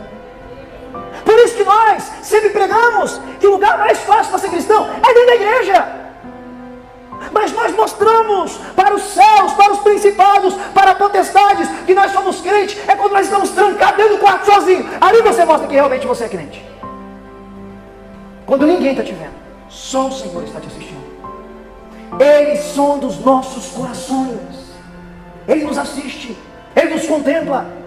Por 1.26 1.38
isso 1.40 1.58
que 1.58 1.66
nós 1.66 2.10
sempre 2.22 2.52
pregamos 2.52 3.20
que 3.42 3.48
o 3.48 3.52
lugar 3.52 3.78
mais 3.80 4.00
fácil 4.00 4.30
para 4.30 4.40
ser 4.40 4.52
cristão 4.52 4.88
é 4.90 5.14
dentro 5.14 5.26
da 5.26 5.36
igreja. 5.36 6.03
Mas 7.34 7.52
nós 7.52 7.76
mostramos 7.76 8.58
para 8.76 8.94
os 8.96 9.02
céus, 9.02 9.54
para 9.54 9.74
os 9.74 9.80
principados, 9.80 10.54
para 10.74 10.96
potestades, 10.96 11.68
que 11.86 11.94
nós 11.94 12.12
somos 12.12 12.40
crentes, 12.40 12.78
é 12.88 12.96
quando 12.96 13.14
nós 13.14 13.26
estamos 13.26 13.50
trancados 13.50 13.98
dentro 13.98 14.16
do 14.16 14.20
quarto 14.20 14.46
sozinhos. 14.46 14.86
Ali 15.02 15.22
você 15.22 15.44
mostra 15.44 15.68
que 15.68 15.74
realmente 15.74 16.06
você 16.06 16.26
é 16.26 16.30
crente. 16.30 16.64
Quando 18.46 18.68
ninguém 18.68 18.92
está 18.92 19.04
te 19.04 19.14
vendo. 19.14 19.34
Só 19.70 20.08
o 20.08 20.12
Senhor 20.12 20.44
está 20.44 20.60
te 20.60 20.68
assistindo. 20.68 21.04
Ele 22.20 22.58
sonda 22.58 23.08
os 23.08 23.20
nossos 23.20 23.72
corações. 23.72 24.74
Ele 25.48 25.66
nos 25.66 25.78
assiste. 25.78 26.38
Ele 26.76 26.94
nos 26.94 27.08
contempla. 27.08 27.83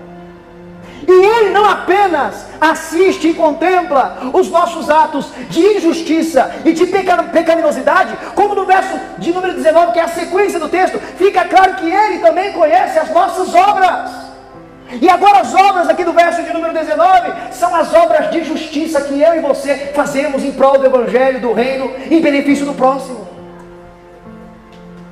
E 1.09 1.13
Ele 1.13 1.51
não 1.51 1.65
apenas 1.65 2.47
assiste 2.61 3.29
e 3.29 3.35
contempla 3.35 4.19
os 4.33 4.51
nossos 4.51 4.91
atos 4.91 5.31
de 5.49 5.61
injustiça 5.61 6.53
e 6.65 6.73
de 6.73 6.87
pecaminosidade, 6.87 8.17
como 8.35 8.55
no 8.55 8.67
verso 8.67 8.99
de 9.19 9.33
número 9.33 9.55
19, 9.55 9.93
que 9.93 10.01
é 10.01 10.03
a 10.03 10.09
sequência 10.09 10.59
do 10.59 10.69
texto, 10.69 10.99
fica 11.17 11.45
claro 11.45 11.75
que 11.75 11.89
Ele 11.89 12.19
também 12.19 12.53
conhece 12.53 12.99
as 12.99 13.11
nossas 13.11 13.55
obras. 13.55 14.11
E 15.01 15.09
agora 15.09 15.41
as 15.41 15.55
obras 15.55 15.89
aqui 15.89 16.05
do 16.05 16.13
verso 16.13 16.43
de 16.43 16.53
número 16.53 16.73
19 16.73 17.53
são 17.53 17.75
as 17.75 17.93
obras 17.93 18.31
de 18.31 18.45
justiça 18.45 19.01
que 19.03 19.21
eu 19.21 19.35
e 19.35 19.41
você 19.41 19.93
fazemos 19.95 20.45
em 20.45 20.53
prol 20.53 20.79
do 20.79 20.87
Evangelho, 20.87 21.41
do 21.41 21.53
Reino, 21.53 21.91
em 22.11 22.21
benefício 22.21 22.67
do 22.67 22.75
próximo. 22.75 23.27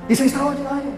Isso 0.09 0.23
é 0.23 0.25
extraordinário. 0.25 0.93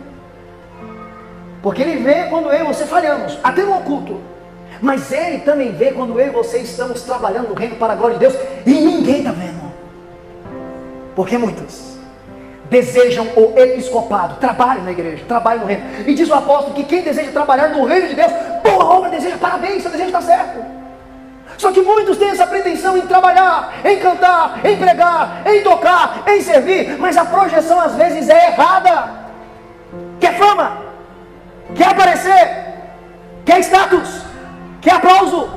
Porque 1.62 1.82
Ele 1.82 1.98
vê 2.04 2.24
quando 2.30 2.52
eu 2.52 2.66
e 2.66 2.68
você 2.68 2.86
falhamos, 2.86 3.38
até 3.44 3.62
no 3.64 3.78
oculto. 3.78 4.37
Mas 4.82 5.12
Ele 5.12 5.40
também 5.40 5.72
vê 5.72 5.92
quando 5.92 6.20
eu 6.20 6.28
e 6.28 6.30
você 6.30 6.60
estamos 6.60 7.02
trabalhando 7.02 7.50
no 7.50 7.56
reino 7.56 7.76
para 7.76 7.94
a 7.94 7.96
glória 7.96 8.18
de 8.18 8.22
Deus 8.22 8.36
e 8.66 8.72
ninguém 8.72 9.20
está 9.20 9.32
vendo. 9.32 9.72
Porque 11.16 11.38
muitos 11.38 11.98
desejam 12.70 13.28
o 13.36 13.58
episcopado, 13.58 14.36
trabalhem 14.36 14.84
na 14.84 14.92
igreja, 14.92 15.24
trabalhem 15.28 15.62
no 15.62 15.68
reino. 15.68 15.84
E 16.06 16.14
diz 16.14 16.30
o 16.30 16.34
apóstolo 16.34 16.76
que 16.76 16.84
quem 16.84 17.02
deseja 17.02 17.32
trabalhar 17.32 17.70
no 17.70 17.86
reino 17.86 18.10
de 18.10 18.16
Deus, 18.16 18.32
boa 18.64 18.86
obra 18.86 19.10
deseja, 19.10 19.38
parabéns, 19.38 19.82
seu 19.82 19.92
desejo 19.92 20.10
está 20.10 20.22
certo. 20.22 20.66
Só 21.58 21.72
que 21.72 21.82
muitos 21.82 22.18
têm 22.18 22.30
essa 22.30 22.46
pretensão 22.46 22.98
em 22.98 23.02
trabalhar, 23.02 23.74
em 23.84 23.98
cantar, 23.98 24.60
em 24.64 24.78
pregar, 24.78 25.42
em 25.46 25.64
tocar, 25.64 26.24
em 26.28 26.42
servir, 26.42 26.98
mas 27.00 27.18
a 27.18 27.26
projeção 27.26 27.80
às 27.80 27.96
vezes 27.96 28.30
é 28.30 28.48
errada. 28.48 29.10
Quer 30.20 30.38
fama? 30.38 30.78
Quer 31.76 31.88
aparecer? 31.88 32.66
Quer 33.44 33.60
status? 33.62 34.27
Quer 34.82 34.94
aplauso? 34.94 35.50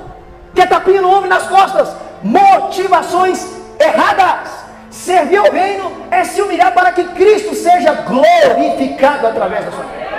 Quer 0.54 0.68
tapinha 0.68 1.00
no 1.02 1.24
e 1.24 1.28
nas 1.28 1.46
costas? 1.46 1.94
Motivações 2.22 3.46
erradas. 3.78 4.50
Servir 4.90 5.36
ao 5.36 5.50
reino 5.50 5.92
é 6.10 6.24
se 6.24 6.42
humilhar 6.42 6.74
para 6.74 6.92
que 6.92 7.04
Cristo 7.04 7.54
seja 7.54 7.92
glorificado 7.92 9.26
através 9.26 9.64
da 9.64 9.70
sua 9.70 9.84
vida. 9.84 10.10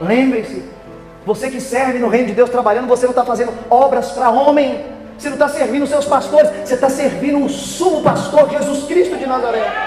Lembre-se, 0.00 0.64
você 1.24 1.50
que 1.50 1.60
serve 1.60 1.98
no 1.98 2.08
reino 2.08 2.28
de 2.28 2.32
Deus 2.32 2.50
trabalhando, 2.50 2.86
você 2.86 3.04
não 3.04 3.10
está 3.10 3.24
fazendo 3.24 3.52
obras 3.68 4.12
para 4.12 4.30
homem, 4.30 4.84
você 5.18 5.28
não 5.28 5.36
está 5.36 5.48
servindo 5.48 5.86
seus 5.86 6.04
pastores, 6.04 6.50
você 6.64 6.74
está 6.74 6.88
servindo 6.88 7.38
um 7.38 7.48
sumo 7.48 8.02
pastor, 8.02 8.48
Jesus 8.50 8.84
Cristo 8.84 9.16
de 9.16 9.26
Nazaré. 9.26 9.85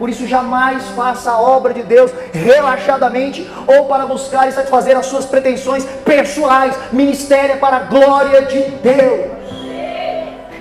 Por 0.00 0.08
isso, 0.08 0.26
jamais 0.26 0.82
faça 0.96 1.30
a 1.30 1.38
obra 1.38 1.74
de 1.74 1.82
Deus 1.82 2.10
relaxadamente 2.32 3.46
ou 3.66 3.84
para 3.84 4.06
buscar 4.06 4.48
e 4.48 4.52
satisfazer 4.52 4.96
as 4.96 5.04
suas 5.04 5.26
pretensões 5.26 5.84
pessoais. 6.06 6.74
Ministério 6.90 7.52
é 7.52 7.56
para 7.56 7.76
a 7.76 7.80
glória 7.80 8.40
de 8.46 8.62
Deus. 8.82 9.30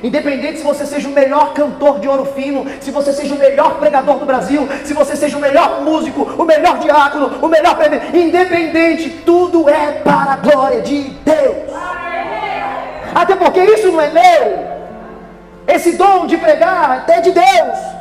Independente 0.04 0.58
se 0.58 0.64
você 0.66 0.86
seja 0.86 1.08
o 1.08 1.14
melhor 1.14 1.54
cantor 1.54 2.02
de 2.02 2.08
ouro 2.10 2.26
fino, 2.26 2.66
se 2.82 2.92
você 2.92 3.14
seja 3.14 3.34
o 3.34 3.40
melhor 3.40 3.80
pregador 3.80 4.20
do 4.20 4.26
Brasil, 4.26 4.68
se 4.84 4.94
você 4.94 5.16
seja 5.16 5.38
o 5.38 5.40
melhor 5.40 5.84
músico, 5.84 6.22
o 6.38 6.44
melhor 6.44 6.78
diácono, 6.80 7.40
o 7.42 7.48
melhor 7.48 7.78
pregador, 7.78 8.14
independente, 8.14 9.10
tudo 9.26 9.70
é 9.70 10.02
para 10.04 10.34
a 10.34 10.36
glória 10.36 10.82
de 10.82 11.00
Deus. 11.24 11.56
Até 13.16 13.38
porque 13.38 13.64
isso 13.64 13.90
não 13.90 14.02
é 14.02 14.10
meu. 14.10 14.68
Esse 15.66 15.94
dom 15.94 16.28
de 16.28 16.36
pregar 16.36 17.06
é 17.08 17.22
de 17.22 17.32
Deus. 17.32 17.99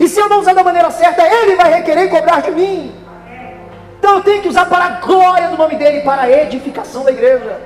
E 0.00 0.08
se 0.08 0.18
eu 0.18 0.28
não 0.28 0.40
usar 0.40 0.54
da 0.54 0.64
maneira 0.64 0.90
certa, 0.90 1.22
Ele 1.22 1.56
vai 1.56 1.72
requerer 1.72 2.08
cobrar 2.08 2.40
de 2.40 2.50
mim. 2.50 2.94
Então 3.98 4.16
eu 4.16 4.22
tenho 4.22 4.42
que 4.42 4.48
usar 4.48 4.66
para 4.66 4.84
a 4.84 4.88
glória 5.00 5.48
do 5.48 5.56
nome 5.56 5.76
dEle, 5.76 6.02
para 6.02 6.22
a 6.22 6.30
edificação 6.30 7.04
da 7.04 7.10
igreja. 7.10 7.58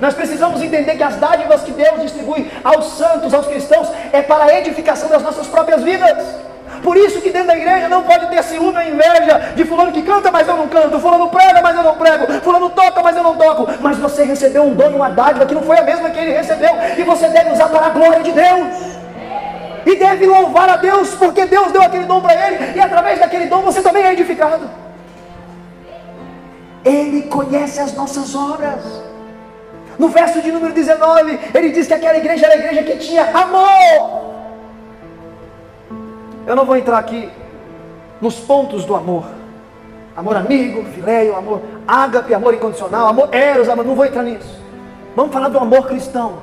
Nós 0.00 0.14
precisamos 0.14 0.62
entender 0.62 0.96
que 0.96 1.02
as 1.02 1.16
dádivas 1.16 1.62
que 1.62 1.72
Deus 1.72 2.02
distribui 2.02 2.50
aos 2.62 2.98
santos, 2.98 3.32
aos 3.32 3.46
cristãos, 3.46 3.88
é 4.12 4.20
para 4.20 4.44
a 4.44 4.58
edificação 4.58 5.08
das 5.08 5.22
nossas 5.22 5.46
próprias 5.46 5.82
vidas. 5.82 6.18
Por 6.82 6.96
isso 6.96 7.20
que 7.20 7.30
dentro 7.30 7.48
da 7.48 7.56
igreja 7.56 7.88
não 7.88 8.02
pode 8.02 8.26
ter 8.26 8.42
ciúme 8.42 8.76
ou 8.76 8.82
inveja 8.82 9.52
de 9.54 9.64
fulano 9.64 9.92
que 9.92 10.02
canta, 10.02 10.30
mas 10.30 10.46
eu 10.46 10.56
não 10.56 10.68
canto, 10.68 11.00
fulano 11.00 11.28
prega, 11.28 11.62
mas 11.62 11.76
eu 11.76 11.82
não 11.82 11.94
prego, 11.94 12.26
fulano 12.42 12.70
toca, 12.70 13.02
mas 13.02 13.16
eu 13.16 13.22
não 13.22 13.36
toco. 13.36 13.68
Mas 13.80 13.96
você 13.96 14.24
recebeu 14.24 14.64
um 14.64 14.74
dom 14.74 14.90
uma 14.90 15.08
dádiva 15.08 15.46
que 15.46 15.54
não 15.54 15.62
foi 15.62 15.78
a 15.78 15.82
mesma 15.82 16.10
que 16.10 16.18
ele 16.18 16.32
recebeu, 16.32 16.70
e 16.96 17.02
você 17.02 17.28
deve 17.28 17.52
usar 17.52 17.68
para 17.68 17.86
a 17.86 17.90
glória 17.90 18.22
de 18.22 18.32
Deus. 18.32 18.95
E 19.86 19.94
deve 19.94 20.26
louvar 20.26 20.68
a 20.68 20.76
Deus, 20.76 21.14
porque 21.14 21.46
Deus 21.46 21.70
deu 21.70 21.80
aquele 21.80 22.04
dom 22.04 22.20
para 22.20 22.34
ele, 22.34 22.76
e 22.76 22.80
através 22.80 23.20
daquele 23.20 23.46
dom 23.46 23.62
você 23.62 23.80
também 23.80 24.02
é 24.02 24.12
edificado. 24.12 24.68
Ele 26.84 27.22
conhece 27.22 27.80
as 27.80 27.94
nossas 27.94 28.34
obras. 28.34 28.82
No 29.96 30.08
verso 30.08 30.42
de 30.42 30.50
número 30.50 30.74
19, 30.74 31.38
ele 31.54 31.70
diz 31.70 31.86
que 31.86 31.94
aquela 31.94 32.18
igreja 32.18 32.46
era 32.46 32.54
a 32.54 32.58
igreja 32.58 32.82
que 32.82 32.96
tinha 32.96 33.24
amor. 33.30 34.34
Eu 36.46 36.56
não 36.56 36.66
vou 36.66 36.76
entrar 36.76 36.98
aqui 36.98 37.30
nos 38.20 38.34
pontos 38.40 38.84
do 38.84 38.94
amor. 38.94 39.24
Amor 40.16 40.36
amigo, 40.36 40.84
filéio, 40.94 41.36
amor 41.36 41.60
ágape, 41.86 42.34
amor 42.34 42.54
incondicional, 42.54 43.06
amor 43.06 43.28
eros, 43.32 43.68
amor, 43.68 43.84
não 43.84 43.94
vou 43.94 44.04
entrar 44.04 44.22
nisso. 44.22 44.60
Vamos 45.14 45.32
falar 45.32 45.48
do 45.48 45.58
amor 45.58 45.86
cristão. 45.86 46.38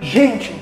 Gente, 0.00 0.54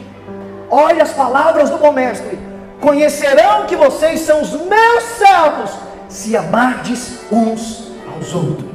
olha 0.70 1.02
as 1.02 1.12
palavras 1.12 1.70
do 1.70 1.78
bom 1.78 1.92
mestre. 1.92 2.38
Conhecerão 2.80 3.66
que 3.66 3.76
vocês 3.76 4.20
são 4.20 4.40
os 4.40 4.52
meus 4.52 5.02
servos, 5.18 5.70
se 6.08 6.36
amardes 6.36 7.20
uns 7.30 7.92
aos 8.14 8.34
outros. 8.34 8.68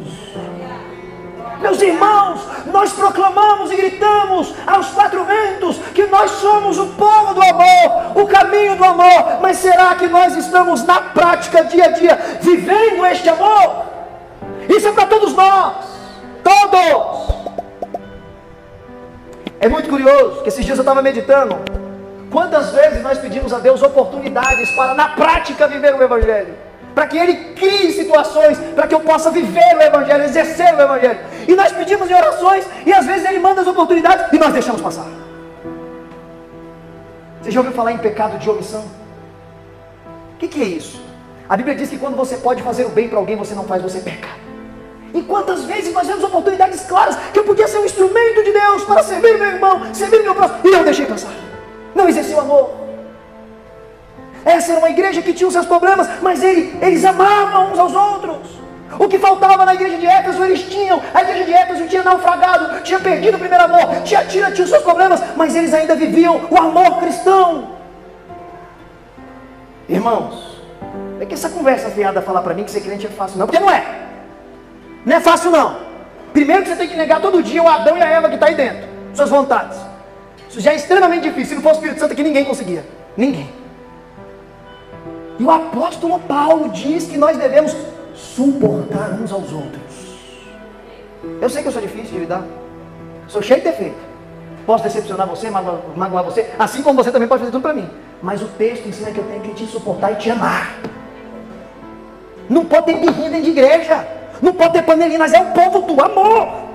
Meus 1.62 1.81
irmãos, 1.81 2.41
nós 2.73 2.91
proclamamos 2.91 3.71
e 3.71 3.77
gritamos 3.77 4.53
aos 4.67 4.88
quatro 4.89 5.23
ventos 5.23 5.77
que 5.95 6.05
nós 6.07 6.29
somos 6.31 6.77
o 6.77 6.88
povo 6.88 7.33
do 7.33 7.41
amor, 7.41 8.21
o 8.21 8.27
caminho 8.27 8.75
do 8.75 8.83
amor, 8.83 9.39
mas 9.41 9.57
será 9.57 9.95
que 9.95 10.07
nós 10.07 10.35
estamos 10.35 10.83
na 10.83 11.00
prática, 11.00 11.63
dia 11.63 11.85
a 11.85 11.88
dia, 11.88 12.39
vivendo 12.41 13.05
este 13.05 13.29
amor? 13.29 13.85
Isso 14.67 14.89
é 14.89 14.91
para 14.91 15.07
todos 15.07 15.33
nós. 15.33 15.75
Todos. 16.43 17.33
É 19.62 19.69
muito 19.69 19.88
curioso 19.88 20.41
que 20.41 20.50
esses 20.50 20.65
dias 20.65 20.77
eu 20.77 20.81
estava 20.81 21.01
meditando. 21.01 21.83
Quantas 22.34 22.72
vezes 22.72 23.04
nós 23.04 23.20
pedimos 23.20 23.54
a 23.54 23.60
Deus 23.60 23.84
oportunidades 23.84 24.72
para, 24.72 24.96
na 24.96 25.10
prática, 25.10 25.68
viver 25.68 25.94
o 25.94 26.02
Evangelho? 26.02 26.56
Para 26.96 27.06
que 27.06 27.16
Ele 27.16 27.54
crie 27.54 27.92
situações, 27.92 28.58
para 28.74 28.88
que 28.88 28.96
eu 28.96 29.02
possa 29.02 29.30
viver 29.30 29.78
o 29.78 29.82
Evangelho, 29.82 30.24
exercer 30.24 30.74
o 30.74 30.82
Evangelho. 30.82 31.20
E 31.48 31.56
nós 31.56 31.72
pedimos 31.72 32.10
em 32.10 32.16
orações, 32.16 32.66
e 32.88 32.92
às 32.92 33.06
vezes 33.06 33.30
Ele 33.30 33.38
manda 33.38 33.62
as 33.62 33.68
oportunidades 33.68 34.34
e 34.34 34.40
nós 34.40 34.52
deixamos 34.52 34.82
passar. 34.82 35.06
Você 37.40 37.52
já 37.52 37.60
ouviu 37.60 37.75
falar 37.75 37.92
em 37.92 38.00
pecado 38.00 38.40
de 38.40 38.50
omissão? 38.50 38.84
O 40.34 40.38
que, 40.40 40.48
que 40.48 40.60
é 40.60 40.66
isso? 40.66 41.00
A 41.48 41.56
Bíblia 41.56 41.75
diz 41.75 41.92
que 41.92 42.00
quando 42.00 42.16
você 42.16 42.38
pode 42.38 42.63
fazer 42.63 42.86
o 42.86 42.90
bem 42.90 43.08
para 43.08 43.20
alguém, 43.20 43.36
você 43.36 43.54
não 43.54 43.66
faz, 43.66 43.84
você 43.84 44.00
peca. 44.00 44.30
E 45.13 45.22
quantas 45.22 45.66
vezes 45.66 45.94
nós 45.94 46.08
vemos 46.08 46.24
oportunidades 46.24 46.82
claras 46.86 47.16
que 47.32 47.38
eu 47.38 47.44
podia 47.44 47.68
ser 47.68 47.78
um 47.78 47.86
instrumento 47.86 48.44
de 48.44 48.52
Deus 48.52 48.84
para 48.86 49.04
servir 49.04 49.38
meu 49.38 49.50
irmão, 49.50 49.94
servir 49.94 50.24
meu 50.24 50.34
próximo, 50.34 50.62
e 50.63 50.74
eu 50.74 50.84
deixei 50.84 51.06
passar. 51.06 51.52
Não 51.95 52.07
exerci 52.07 52.33
o 52.33 52.39
amor. 52.39 52.71
Essa 54.45 54.71
era 54.71 54.79
uma 54.79 54.89
igreja 54.89 55.21
que 55.21 55.33
tinha 55.33 55.47
os 55.47 55.53
seus 55.53 55.65
problemas, 55.65 56.07
mas 56.21 56.43
ele, 56.43 56.77
eles 56.81 57.05
amavam 57.05 57.71
uns 57.71 57.79
aos 57.79 57.93
outros. 57.93 58.63
O 59.00 59.07
que 59.07 59.17
faltava 59.17 59.65
na 59.65 59.73
igreja 59.73 59.97
de 59.97 60.05
Éfeso, 60.05 60.43
eles 60.43 60.63
tinham. 60.63 61.01
A 61.13 61.21
igreja 61.21 61.45
de 61.45 61.53
Éfeso 61.53 61.88
tinha 61.88 62.03
naufragado, 62.03 62.81
tinha 62.81 63.00
perdido 63.00 63.35
o 63.35 63.39
primeiro 63.39 63.63
amor, 63.63 64.01
tinha 64.03 64.23
tira, 64.25 64.51
tinha 64.51 64.65
os 64.65 64.69
seus 64.69 64.83
problemas, 64.83 65.21
mas 65.35 65.55
eles 65.55 65.73
ainda 65.73 65.95
viviam 65.95 66.41
o 66.50 66.57
amor 66.57 67.00
cristão. 67.00 67.69
Irmãos, 69.88 70.62
é 71.19 71.25
que 71.25 71.33
essa 71.33 71.50
conversa 71.50 71.89
fiada 71.89 72.21
falar 72.21 72.41
para 72.41 72.53
mim 72.53 72.63
que 72.63 72.71
ser 72.71 72.81
crente 72.81 73.07
é 73.07 73.09
fácil, 73.09 73.39
não, 73.39 73.47
porque 73.47 73.59
não 73.59 73.71
é. 73.71 73.83
Não 75.05 75.15
é 75.15 75.19
fácil 75.19 75.51
não. 75.51 75.77
Primeiro 76.31 76.63
que 76.63 76.69
você 76.69 76.75
tem 76.75 76.88
que 76.88 76.95
negar 76.95 77.21
todo 77.21 77.41
dia 77.41 77.62
o 77.62 77.67
Adão 77.67 77.97
e 77.97 78.01
a 78.01 78.09
Eva 78.09 78.29
que 78.29 78.35
está 78.35 78.47
aí 78.47 78.55
dentro, 78.55 78.88
suas 79.13 79.29
vontades. 79.29 79.77
Isso 80.53 80.62
já 80.62 80.72
é 80.72 80.75
extremamente 80.75 81.24
difícil. 81.24 81.48
Se 81.48 81.55
não 81.55 81.63
fosse 81.63 81.77
o 81.77 81.79
Espírito 81.79 82.00
Santo 82.00 82.13
aqui, 82.13 82.22
ninguém 82.22 82.45
conseguia. 82.45 82.86
Ninguém. 83.17 83.50
E 85.39 85.43
o 85.43 85.50
apóstolo 85.50 86.19
Paulo 86.19 86.69
diz 86.69 87.07
que 87.07 87.17
nós 87.17 87.36
devemos 87.36 87.75
suportar 88.13 89.13
uns 89.19 89.31
aos 89.31 89.51
outros. 89.51 89.81
Eu 91.41 91.50
sei 91.50 91.63
que 91.63 91.69
eu 91.69 91.72
sou 91.72 91.81
difícil 91.81 92.12
de 92.12 92.19
lidar. 92.19 92.43
Sou 93.27 93.41
cheio 93.41 93.62
de 93.62 93.65
defeito. 93.65 93.98
Posso 94.63 94.83
decepcionar 94.83 95.27
você, 95.27 95.50
magoar, 95.50 96.24
você, 96.24 96.51
assim 96.60 96.83
como 96.83 97.03
você 97.03 97.12
também 97.12 97.27
pode 97.27 97.39
fazer 97.39 97.51
tudo 97.51 97.63
para 97.63 97.74
mim. 97.74 97.89
Mas 98.22 98.43
o 98.43 98.48
texto 98.50 98.88
ensina 98.88 99.10
que 99.10 99.17
eu 99.17 99.24
tenho 99.24 99.41
que 99.41 99.55
te 99.55 99.65
suportar 99.65 100.12
e 100.12 100.15
te 100.17 100.29
amar. 100.29 100.77
Não 102.48 102.63
pode 102.63 102.86
ter 102.86 103.00
birrinha 103.00 103.31
dentro 103.31 103.45
de 103.45 103.50
igreja. 103.50 104.07
Não 104.39 104.53
pode 104.53 104.74
ter 104.74 104.83
panelinha, 104.83 105.17
mas 105.17 105.33
é 105.33 105.41
o 105.41 105.51
povo 105.51 105.81
do 105.81 106.00
amor. 106.00 106.73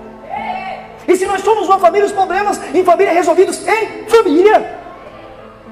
E 1.09 1.17
se 1.17 1.25
nós 1.25 1.41
somos 1.41 1.67
uma 1.67 1.79
família, 1.79 2.07
os 2.07 2.13
problemas 2.13 2.61
em 2.75 2.85
família 2.85 3.13
resolvidos 3.13 3.67
em 3.67 4.05
família. 4.07 4.79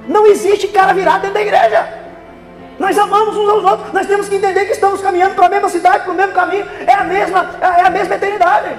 Não 0.08 0.26
existe 0.26 0.68
cara 0.68 0.94
virado 0.94 1.20
dentro 1.20 1.34
da 1.34 1.42
igreja. 1.42 1.86
Nós 2.78 2.98
amamos 2.98 3.36
uns 3.36 3.48
aos 3.48 3.64
outros. 3.64 3.92
Nós 3.92 4.06
temos 4.06 4.28
que 4.30 4.36
entender 4.36 4.64
que 4.64 4.72
estamos 4.72 5.02
caminhando 5.02 5.34
para 5.34 5.46
a 5.46 5.48
mesma 5.50 5.68
cidade, 5.68 6.04
para 6.04 6.12
o 6.12 6.16
mesmo 6.16 6.32
caminho. 6.32 6.66
É 6.86 6.94
a 6.94 7.04
mesma, 7.04 7.50
é 7.60 7.82
a 7.82 7.90
mesma 7.90 8.14
eternidade. 8.14 8.70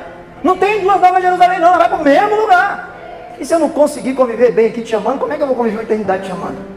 Não 0.44 0.58
tem 0.58 0.82
duas 0.82 1.00
novas 1.00 1.22
Jerusalém, 1.22 1.60
não. 1.60 1.68
Ela 1.68 1.78
vai 1.78 1.90
para 1.90 1.98
o 2.00 2.04
mesmo 2.04 2.36
lugar. 2.36 2.96
E 3.40 3.46
se 3.46 3.54
eu 3.54 3.60
não 3.60 3.70
conseguir 3.70 4.16
conviver 4.16 4.52
bem 4.52 4.68
aqui 4.68 4.82
te 4.82 4.90
chamando, 4.90 5.20
como 5.20 5.32
é 5.32 5.38
que 5.38 5.44
eu 5.44 5.48
vou 5.48 5.56
conviver 5.56 5.80
a 5.80 5.84
eternidade 5.84 6.24
te 6.24 6.30
chamando? 6.30 6.77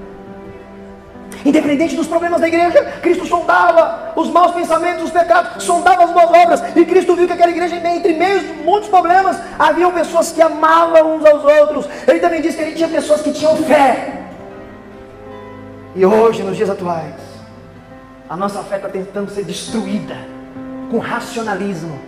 Independente 1.44 1.96
dos 1.96 2.06
problemas 2.06 2.40
da 2.40 2.48
igreja, 2.48 2.82
Cristo 3.02 3.26
sondava 3.26 4.12
os 4.16 4.28
maus 4.30 4.52
pensamentos, 4.52 5.04
os 5.04 5.10
pecados, 5.10 5.62
sondava 5.62 6.04
as 6.04 6.12
boas 6.12 6.30
obras. 6.30 6.62
E 6.76 6.84
Cristo 6.84 7.16
viu 7.16 7.26
que 7.26 7.32
aquela 7.32 7.50
igreja, 7.50 7.76
entre 7.76 8.12
meios 8.12 8.42
de 8.42 8.52
muitos 8.62 8.88
problemas, 8.88 9.38
haviam 9.58 9.92
pessoas 9.92 10.32
que 10.32 10.42
amavam 10.42 11.16
uns 11.16 11.24
aos 11.24 11.44
outros. 11.44 11.88
Ele 12.06 12.20
também 12.20 12.42
disse 12.42 12.56
que 12.56 12.62
ele 12.62 12.74
tinha 12.74 12.88
pessoas 12.88 13.22
que 13.22 13.32
tinham 13.32 13.56
fé. 13.56 14.20
E 15.94 16.04
hoje, 16.04 16.42
nos 16.42 16.56
dias 16.56 16.70
atuais, 16.70 17.14
a 18.28 18.36
nossa 18.36 18.62
fé 18.62 18.76
está 18.76 18.88
tentando 18.88 19.30
ser 19.30 19.44
destruída 19.44 20.16
com 20.90 20.98
racionalismo. 20.98 21.98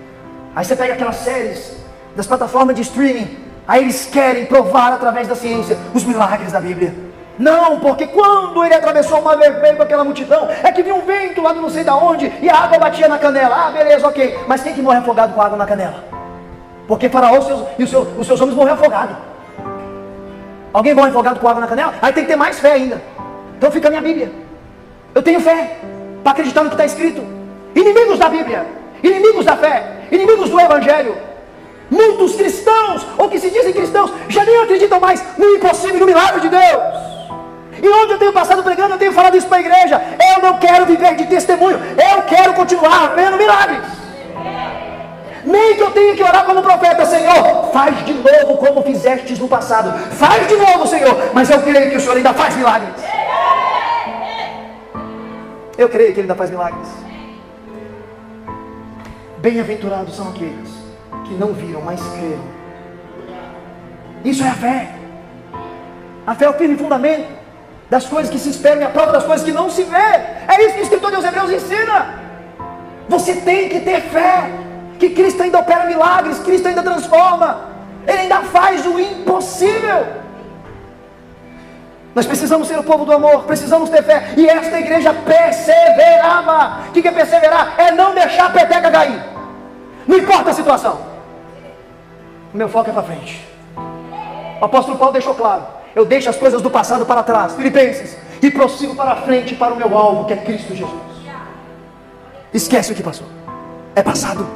Aí 0.55 0.65
você 0.65 0.77
pega 0.77 0.95
aquelas 0.95 1.17
séries 1.17 1.77
das 2.15 2.27
plataformas 2.27 2.77
de 2.77 2.83
streaming, 2.83 3.39
aí 3.67 3.83
eles 3.83 4.07
querem 4.07 4.45
provar 4.45 4.93
através 4.93 5.27
da 5.27 5.35
ciência 5.35 5.79
os 5.95 6.05
milagres 6.05 6.53
da 6.53 6.61
Bíblia. 6.61 7.12
Não, 7.39 7.81
porque 7.81 8.07
quando 8.07 8.65
ele 8.65 8.75
atravessou 8.75 9.19
o 9.19 9.25
mar 9.25 9.37
vermelho 9.37 9.77
com 9.77 9.83
aquela 9.83 10.05
multidão, 10.05 10.49
é 10.63 10.71
que 10.71 10.83
vinha 10.83 10.95
um 10.95 11.01
vento 11.01 11.43
lá 11.43 11.55
não 11.55 11.71
sei 11.71 11.83
da 11.83 11.95
onde 11.95 12.31
e 12.43 12.49
a 12.49 12.57
água 12.57 12.79
batia 12.79 13.09
na 13.09 13.19
canela. 13.19 13.67
Ah, 13.67 13.71
beleza, 13.71 14.07
ok. 14.07 14.39
Mas 14.47 14.63
quem 14.63 14.75
que 14.75 14.83
morre 14.83 14.99
afogado 14.99 15.33
com 15.33 15.41
água 15.41 15.57
na 15.57 15.67
canela? 15.67 16.05
Porque 16.87 17.09
Faraó 17.09 17.41
seus, 17.41 17.65
e 17.79 17.85
os 17.85 17.91
seus, 17.91 18.07
os 18.19 18.27
seus 18.27 18.41
homens 18.41 18.57
morreram 18.57 18.77
afogados. 18.77 19.17
Alguém 20.73 20.95
morre 20.95 21.11
afogado 21.11 21.41
com 21.41 21.49
água 21.49 21.61
na 21.61 21.67
canela? 21.67 21.95
Aí 22.03 22.13
tem 22.13 22.25
que 22.25 22.31
ter 22.31 22.37
mais 22.37 22.59
fé 22.59 22.73
ainda. 22.73 23.01
Então 23.57 23.71
fica 23.71 23.89
a 23.89 23.91
minha 23.91 24.03
Bíblia. 24.03 24.31
Eu 25.15 25.23
tenho 25.23 25.41
fé 25.41 25.79
para 26.23 26.33
acreditar 26.33 26.63
no 26.63 26.69
que 26.69 26.75
está 26.75 26.85
escrito. 26.85 27.23
Inimigos 27.75 28.19
da 28.19 28.29
Bíblia, 28.29 28.67
inimigos 29.03 29.45
da 29.45 29.57
fé, 29.57 30.07
inimigos 30.11 30.51
do 30.51 30.61
Evangelho. 30.61 31.17
Muitos 31.91 32.37
cristãos, 32.37 33.07
ou 33.19 33.29
que 33.29 33.39
se 33.39 33.51
dizem 33.51 33.73
cristãos, 33.73 34.11
já 34.29 34.45
nem 34.45 34.63
acreditam 34.63 34.99
mais 34.99 35.23
no 35.37 35.47
impossível, 35.57 36.01
no 36.01 36.07
milagre 36.07 36.41
de 36.41 36.49
Deus. 36.49 37.13
E 37.83 37.89
onde 37.89 38.13
eu 38.13 38.19
tenho 38.19 38.33
passado 38.33 38.63
pregando, 38.63 38.95
eu 38.95 38.99
tenho 38.99 39.13
falado 39.13 39.37
isso 39.37 39.49
para 39.49 39.57
a 39.57 39.61
igreja. 39.61 40.01
Eu 40.37 40.41
não 40.41 40.57
quero 40.59 40.87
viver 40.87 41.17
de 41.17 41.27
testemunho. 41.27 41.81
Eu 41.99 42.23
quero 42.23 42.55
continuar 42.55 43.13
vendo 43.17 43.37
milagres. 43.37 43.83
Nem 45.45 45.75
que 45.75 45.83
eu 45.83 45.91
tenha 45.91 46.15
que 46.15 46.23
orar 46.23 46.45
como 46.45 46.63
profeta, 46.63 47.05
Senhor, 47.05 47.73
faz 47.73 48.05
de 48.07 48.15
novo 48.15 48.57
como 48.59 48.85
fizestes 48.85 49.37
no 49.41 49.49
passado. 49.49 49.93
Faz 50.13 50.47
de 50.47 50.55
novo, 50.55 50.87
Senhor. 50.87 51.33
Mas 51.35 51.51
eu 51.51 51.61
creio 51.61 51.91
que 51.91 51.97
o 51.97 52.01
Senhor 52.01 52.17
ainda 52.17 52.33
faz 52.33 52.55
milagres. 52.55 52.95
Eu 55.77 55.89
creio 55.89 56.15
que 56.15 56.21
Ele 56.21 56.23
ainda 56.31 56.37
faz 56.37 56.51
milagres. 56.51 56.89
Bem-aventurados 59.39 60.15
são 60.15 60.29
aqueles 60.29 60.71
que 61.25 61.35
não 61.35 61.53
viram, 61.53 61.81
mas 61.81 62.01
creram. 62.01 62.45
Isso 64.25 64.45
é 64.45 64.49
a 64.49 64.55
fé. 64.55 64.89
A 66.25 66.35
fé 66.37 66.45
é 66.45 66.49
o 66.49 66.53
firme 66.53 66.77
fundamento 66.77 67.42
das 67.93 68.07
coisas 68.07 68.33
que 68.33 68.39
se 68.39 68.49
esperam 68.49 68.81
e 68.81 68.85
a 68.85 68.89
prova 68.89 69.13
das 69.13 69.25
coisas 69.25 69.45
que 69.45 69.53
não 69.53 69.69
se 69.69 69.83
vê. 69.83 69.97
É 70.49 70.65
isso 70.65 70.75
que 70.77 70.81
o 70.81 70.83
escritor 70.83 71.11
dos 71.11 71.23
Hebreus 71.23 71.51
ensina. 71.51 71.99
Você 73.07 73.35
tem 73.35 73.69
que 73.69 73.81
ter 73.81 74.01
fé 74.01 74.51
que 74.99 75.11
Cristo 75.11 75.43
ainda 75.43 75.59
opera 75.59 75.85
milagres, 75.85 76.39
Cristo 76.39 76.69
ainda 76.69 76.83
transforma, 76.83 77.49
Ele 78.07 78.21
ainda 78.21 78.41
faz 78.45 78.87
o 78.87 78.99
impossível. 78.99 80.07
Nós 82.15 82.25
precisamos 82.25 82.67
ser 82.67 82.79
o 82.79 82.83
povo 82.83 83.05
do 83.05 83.13
amor, 83.13 83.43
precisamos 83.43 83.91
ter 83.91 84.03
fé. 84.03 84.33
E 84.39 84.49
esta 84.49 84.81
igreja 84.81 85.13
perseverava. 85.13 86.85
O 86.89 86.93
que 86.93 87.07
é 87.07 87.13
perseverar? 87.13 87.75
É 87.77 87.93
não 87.93 88.15
deixar 88.15 88.47
a 88.47 88.51
peteca 88.51 88.91
cair. 88.91 89.23
Não 90.07 90.17
importa 90.17 90.51
a 90.51 90.55
situação. 90.55 90.99
O 92.55 92.57
meu 92.57 92.71
foco 92.71 92.89
é 92.89 92.93
para 92.95 93.03
frente. 93.03 93.47
O 94.63 94.65
apóstolo 94.65 94.97
Paulo 94.97 95.13
deixou 95.13 95.35
claro. 95.35 95.82
Eu 95.95 96.05
deixo 96.05 96.31
as 96.31 96.37
coisas 96.37 96.63
do 96.63 96.71
passado 96.71 97.05
para 97.05 97.23
trás, 97.23 97.55
Filipenses, 97.55 98.17
e 98.41 98.51
prossigo 98.51 98.95
para 98.95 99.17
frente 99.17 99.55
para 99.55 99.75
o 99.75 99.77
meu 99.77 99.97
alvo, 99.97 100.25
que 100.25 100.33
é 100.33 100.37
Cristo 100.37 100.75
Jesus. 100.75 101.13
Esquece 102.53 102.93
o 102.93 102.95
que 102.95 103.03
passou. 103.03 103.27
É 103.95 104.03
passado. 104.03 104.47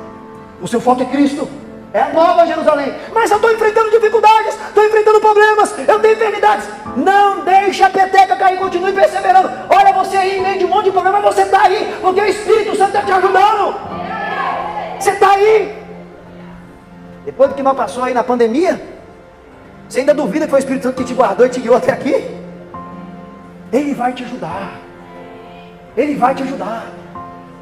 O 0.60 0.66
seu 0.66 0.80
foco 0.80 1.02
é 1.02 1.06
Cristo. 1.06 1.48
É 1.92 2.02
a 2.02 2.08
nova 2.12 2.46
Jerusalém. 2.46 2.94
Mas 3.14 3.30
eu 3.30 3.36
estou 3.36 3.52
enfrentando 3.52 3.90
dificuldades, 3.90 4.54
estou 4.54 4.84
enfrentando 4.84 5.20
problemas, 5.20 5.74
eu 5.86 5.98
tenho 6.00 6.14
enfermidades. 6.14 6.68
Não 6.96 7.40
deixe 7.44 7.82
a 7.82 7.90
peteca 7.90 8.36
cair, 8.36 8.58
continue 8.58 8.92
perseverando. 8.92 9.50
Olha 9.70 9.92
você 9.92 10.16
aí, 10.16 10.38
em 10.38 10.42
meio 10.42 10.58
de 10.58 10.64
um 10.64 10.68
monte 10.68 10.86
de 10.86 10.90
problema, 10.90 11.20
você 11.20 11.42
está 11.42 11.62
aí, 11.62 11.96
porque 12.00 12.20
o 12.20 12.26
Espírito 12.26 12.76
Santo 12.76 12.96
está 12.96 13.02
te 13.02 13.12
ajudando. 13.12 13.74
Você 14.98 15.10
está 15.10 15.30
aí. 15.30 15.82
Depois 17.24 17.50
do 17.50 17.54
que 17.54 17.62
nós 17.62 17.76
passou 17.76 18.04
aí 18.04 18.12
na 18.12 18.22
pandemia, 18.22 18.80
você 19.88 20.00
ainda 20.00 20.14
duvida 20.14 20.44
que 20.46 20.50
foi 20.50 20.58
o 20.58 20.60
Espírito 20.60 20.82
Santo 20.82 20.96
que 20.96 21.04
te 21.04 21.14
guardou 21.14 21.46
e 21.46 21.48
te 21.48 21.60
guiou 21.60 21.76
até 21.76 21.92
aqui? 21.92 22.36
Ele 23.72 23.94
vai 23.94 24.12
te 24.12 24.24
ajudar. 24.24 24.80
Ele 25.96 26.14
vai 26.16 26.34
te 26.34 26.42
ajudar. 26.42 26.86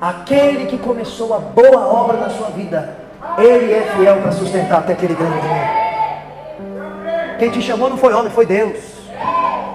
Aquele 0.00 0.66
que 0.66 0.78
começou 0.78 1.34
a 1.34 1.38
boa 1.38 1.86
obra 1.86 2.16
na 2.18 2.30
sua 2.30 2.48
vida, 2.48 2.96
ele 3.38 3.72
é 3.72 3.92
fiel 3.96 4.16
para 4.20 4.32
sustentar 4.32 4.78
até 4.80 4.92
aquele 4.92 5.14
grande 5.14 5.40
dia. 5.40 5.84
Quem 7.38 7.50
te 7.50 7.62
chamou 7.62 7.90
não 7.90 7.96
foi 7.96 8.12
homem, 8.12 8.30
foi 8.30 8.46
Deus. 8.46 8.78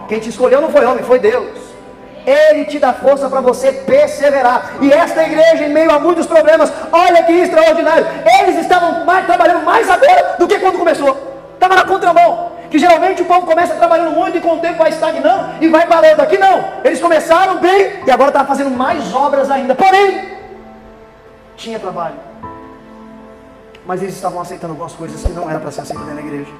Quem 0.08 0.20
te 0.20 0.30
escolheu 0.30 0.62
não 0.62 0.70
foi 0.70 0.86
homem, 0.86 1.04
foi 1.04 1.20
Deus. 1.20 1.70
Ele 2.26 2.66
te 2.66 2.80
dá 2.80 2.94
força 2.94 3.30
para 3.30 3.42
você 3.42 3.72
perseverar. 3.72 4.74
E 4.82 4.92
esta 4.92 5.24
igreja, 5.24 5.66
em 5.66 5.74
meio 5.74 5.92
a 5.92 6.00
muitos 6.00 6.26
problemas, 6.28 6.72
olha 6.92 7.24
que 7.24 7.32
extraordinário. 7.32 8.06
Eles 8.40 8.58
estavam 8.60 9.06
mais, 9.06 9.26
trabalhando 9.26 9.64
mais 9.64 9.90
agora 9.90 10.36
do 10.38 10.48
que 10.48 10.60
quando 10.60 10.78
começou. 10.78 11.30
Estava 11.60 11.76
na 11.76 11.84
contramão. 11.84 12.54
Que 12.72 12.80
geralmente 12.80 13.22
o 13.22 13.26
povo 13.26 13.46
começa 13.46 13.76
trabalhando 13.76 14.12
muito 14.12 14.38
e 14.38 14.42
com 14.42 14.54
o 14.54 14.60
tempo 14.60 14.78
vai 14.78 14.90
estagnando 14.90 15.56
e 15.60 15.68
vai 15.68 15.86
parando. 15.88 16.22
Aqui 16.22 16.38
não. 16.38 16.64
Eles 16.86 17.02
começaram 17.02 17.58
bem 17.60 18.02
e 18.08 18.12
agora 18.12 18.30
está 18.30 18.46
fazendo 18.46 18.72
mais 18.72 19.14
obras 19.14 19.52
ainda. 19.52 19.76
Porém, 19.76 20.38
tinha 21.58 21.78
trabalho. 21.78 22.16
mas 23.86 24.02
eles 24.02 24.16
estavam 24.16 24.40
aceitando 24.40 24.72
algumas 24.74 24.94
coisas 24.94 25.22
que 25.22 25.32
não 25.32 25.50
era 25.50 25.60
para 25.60 25.72
ser 25.72 25.82
aceita 25.82 26.04
na 26.04 26.22
igreja 26.22 26.52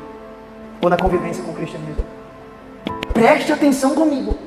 ou 0.82 0.90
na 0.90 0.98
convivência 0.98 1.44
com 1.44 1.52
o 1.52 1.56
cristianismo. 1.56 2.04
Preste 3.14 3.54
atenção 3.54 3.96
comigo. 3.96 4.38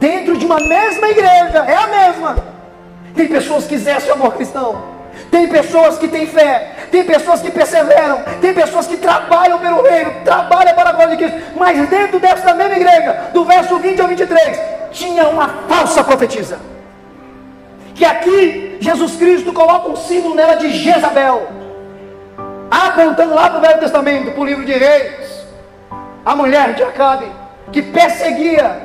Dentro 0.00 0.36
de 0.36 0.46
uma 0.46 0.56
mesma 0.56 1.08
igreja, 1.08 1.58
é 1.66 1.74
a 1.76 1.86
mesma. 1.86 2.36
Tem 3.14 3.28
pessoas 3.28 3.66
que 3.66 3.74
exercem 3.74 4.10
o 4.10 4.14
amor 4.14 4.34
cristão. 4.34 4.97
Tem 5.30 5.46
pessoas 5.48 5.98
que 5.98 6.08
têm 6.08 6.26
fé. 6.26 6.74
Tem 6.90 7.04
pessoas 7.04 7.42
que 7.42 7.50
perseveram. 7.50 8.22
Tem 8.40 8.54
pessoas 8.54 8.86
que 8.86 8.96
trabalham 8.96 9.58
pelo 9.58 9.82
reino. 9.82 10.12
Trabalham 10.24 10.74
para 10.74 10.90
a 10.90 10.92
glória 10.92 11.16
de 11.16 11.24
Cristo. 11.24 11.52
Mas 11.56 11.88
dentro 11.88 12.18
dessa 12.18 12.54
mesma 12.54 12.76
igreja, 12.76 13.30
do 13.32 13.44
verso 13.44 13.78
20 13.78 14.00
ao 14.00 14.08
23, 14.08 14.60
tinha 14.90 15.28
uma 15.28 15.48
falsa 15.68 16.02
profetisa. 16.02 16.58
Que 17.94 18.04
aqui 18.04 18.78
Jesus 18.80 19.16
Cristo 19.16 19.52
coloca 19.52 19.88
um 19.88 19.96
símbolo 19.96 20.34
nela 20.34 20.54
de 20.54 20.70
Jezabel. 20.70 21.48
Apontando 22.70 23.34
lá 23.34 23.50
para 23.50 23.58
o 23.58 23.62
Velho 23.62 23.80
Testamento, 23.80 24.30
para 24.32 24.40
o 24.40 24.44
livro 24.44 24.64
de 24.64 24.72
Reis. 24.72 25.46
A 26.24 26.34
mulher 26.36 26.74
de 26.74 26.82
Acabe, 26.82 27.26
que 27.72 27.82
perseguia 27.82 28.82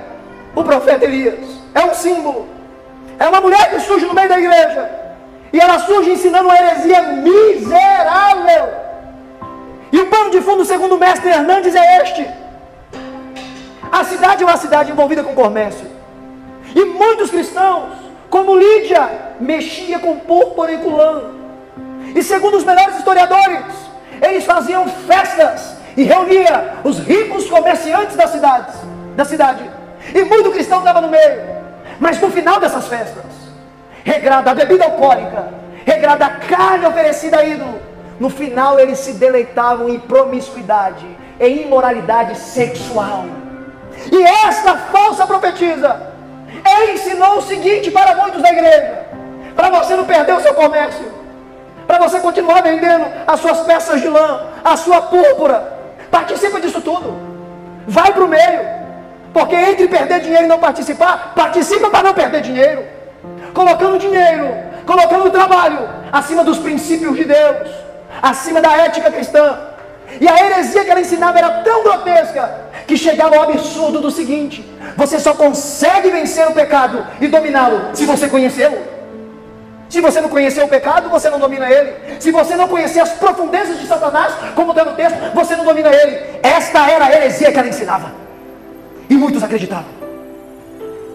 o 0.56 0.64
profeta 0.64 1.06
Elias. 1.06 1.40
É 1.74 1.86
um 1.86 1.94
símbolo. 1.94 2.48
É 3.20 3.28
uma 3.28 3.42
mulher 3.42 3.70
que 3.70 3.80
surge 3.82 4.06
no 4.06 4.14
meio 4.14 4.30
da 4.30 4.40
igreja. 4.40 5.03
E 5.54 5.60
ela 5.60 5.78
surge 5.78 6.10
ensinando 6.10 6.46
uma 6.46 6.58
heresia 6.58 7.02
miserável. 7.02 8.74
E 9.92 10.00
o 10.00 10.08
pano 10.08 10.32
de 10.32 10.42
fundo, 10.42 10.66
segundo 10.66 10.96
o 10.96 11.00
mestre 11.00 11.30
Hernandes, 11.30 11.76
é 11.76 12.02
este. 12.02 12.28
A 13.92 14.04
cidade 14.04 14.44
é 14.44 14.48
uma 14.48 14.58
cidade 14.58 14.92
envolvida 14.92 15.24
com 15.24 15.36
comércio. 15.36 15.86
E 16.74 16.84
muitos 16.86 17.30
cristãos, 17.30 17.92
como 18.32 18.56
Lídia, 18.56 19.08
mexia 19.40 20.00
com 20.00 20.18
púrpura 20.18 20.72
e 20.72 20.80
com 20.80 20.96
lã. 20.96 21.22
E 22.16 22.24
segundo 22.24 22.58
os 22.58 22.64
melhores 22.64 22.98
historiadores, 22.98 23.66
eles 24.20 24.44
faziam 24.46 24.88
festas 24.88 25.76
e 25.96 26.02
reunia 26.04 26.78
os 26.84 26.98
ricos 26.98 27.48
comerciantes 27.48 28.16
da 28.16 28.26
cidade, 28.26 28.74
da 29.16 29.24
cidade. 29.24 29.70
E 30.16 30.24
muito 30.24 30.50
cristão 30.50 30.80
estava 30.80 31.00
no 31.00 31.10
meio. 31.10 31.44
Mas 32.00 32.20
no 32.20 32.32
final 32.32 32.60
dessas 32.60 32.88
festas, 32.88 33.24
regrada 34.04 34.52
a 34.52 34.56
bebida 34.56 34.86
alcoólica, 34.86 35.48
regrada 35.86 36.26
a 36.26 36.30
carne 36.30 36.86
oferecida 36.86 37.40
a 37.40 37.44
ídolo, 37.44 37.82
no 38.20 38.30
final 38.30 38.80
eles 38.80 39.00
se 39.00 39.14
deleitavam 39.14 39.90
em 39.90 40.00
promiscuidade, 40.00 41.06
em 41.40 41.64
imoralidade 41.64 42.38
sexual. 42.38 43.26
E 44.12 44.24
esta 44.24 44.76
falsa 44.76 45.26
profetisa 45.26 46.14
ensinou 46.92 47.38
o 47.38 47.42
seguinte 47.42 47.92
para 47.92 48.16
muitos 48.16 48.42
da 48.42 48.50
igreja: 48.50 49.06
para 49.56 49.70
você 49.70 49.96
não 49.96 50.06
perder 50.06 50.36
o 50.36 50.42
seu 50.42 50.54
comércio, 50.54 51.06
para 51.88 52.00
você 52.00 52.20
continuar 52.20 52.62
vendendo 52.62 53.06
as 53.26 53.40
suas 53.40 53.62
peças 53.62 54.02
de 54.02 54.10
lã, 54.10 54.48
a 54.64 54.76
sua 54.78 55.02
púrpura, 55.02 55.80
participa 56.12 56.60
disso 56.60 56.82
tudo, 56.82 57.16
vai 57.88 58.12
para 58.12 58.24
o 58.24 58.28
meio. 58.28 58.84
Porque 59.34 59.56
entre 59.56 59.88
perder 59.88 60.20
dinheiro 60.20 60.46
e 60.46 60.48
não 60.48 60.60
participar, 60.60 61.34
participa 61.36 61.90
para 61.90 62.04
não 62.04 62.14
perder 62.14 62.42
dinheiro. 62.42 62.86
Colocando 63.54 64.00
dinheiro, 64.00 64.56
colocando 64.86 65.30
trabalho 65.30 65.88
acima 66.12 66.44
dos 66.44 66.58
princípios 66.58 67.16
de 67.16 67.26
Deus, 67.26 67.70
acima 68.22 68.62
da 68.62 68.72
ética 68.78 69.12
cristã. 69.12 69.58
E 70.20 70.28
a 70.28 70.46
heresia 70.46 70.84
que 70.84 70.90
ela 70.90 71.02
ensinava 71.02 71.38
era 71.38 71.50
tão 71.64 71.84
grotesca 71.84 72.64
que 72.88 72.98
chegava 72.98 73.36
ao 73.36 73.44
absurdo 73.44 74.00
do 74.00 74.12
seguinte: 74.12 74.66
você 74.96 75.20
só 75.20 75.34
consegue 75.34 76.10
vencer 76.10 76.48
o 76.48 76.54
pecado 76.54 77.06
e 77.20 77.28
dominá-lo 77.28 77.90
se 77.94 78.06
você 78.06 78.28
conhecê-lo. 78.28 78.78
Se 79.90 80.02
você 80.02 80.20
não 80.22 80.30
conhecer 80.30 80.64
o 80.64 80.68
pecado, 80.68 81.08
você 81.08 81.30
não 81.30 81.38
domina 81.38 81.70
ele. 81.70 81.94
Se 82.20 82.32
você 82.32 82.56
não 82.56 82.68
conhecer 82.68 83.00
as 83.00 83.12
profundezas 83.12 83.80
de 83.80 83.86
Satanás, 83.86 84.34
como 84.56 84.72
está 84.72 84.84
no 84.84 84.96
texto, 84.96 85.16
você 85.36 85.56
não 85.56 85.64
domina 85.64 85.90
ele. 85.94 86.40
Esta 86.42 86.90
era 86.90 87.06
a 87.06 87.12
heresia 87.12 87.52
que 87.52 87.60
ela 87.60 87.68
ensinava. 87.68 88.12
E 89.08 89.16
muitos 89.16 89.44
acreditavam. 89.44 89.86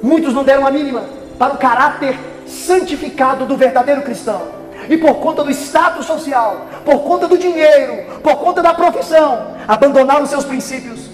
Muitos 0.00 0.32
não 0.32 0.44
deram 0.44 0.64
a 0.64 0.70
mínima 0.70 1.02
para 1.36 1.54
o 1.54 1.58
caráter 1.58 2.16
santificado 2.48 3.46
do 3.46 3.56
verdadeiro 3.56 4.02
cristão. 4.02 4.58
E 4.88 4.96
por 4.96 5.16
conta 5.16 5.44
do 5.44 5.50
status 5.50 6.06
social, 6.06 6.66
por 6.84 7.00
conta 7.00 7.28
do 7.28 7.36
dinheiro, 7.36 8.20
por 8.22 8.36
conta 8.36 8.62
da 8.62 8.72
profissão, 8.72 9.48
abandonaram 9.66 10.26
seus 10.26 10.44
princípios 10.44 11.10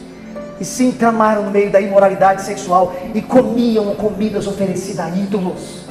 e 0.61 0.65
se 0.65 0.85
entramaram 0.85 1.43
no 1.43 1.51
meio 1.51 1.71
da 1.71 1.81
imoralidade 1.81 2.43
sexual 2.43 2.95
e 3.15 3.21
comiam 3.21 3.95
comidas 3.97 4.47
oferecidas 4.47 5.07
a 5.07 5.11
ídolos. 5.11 5.85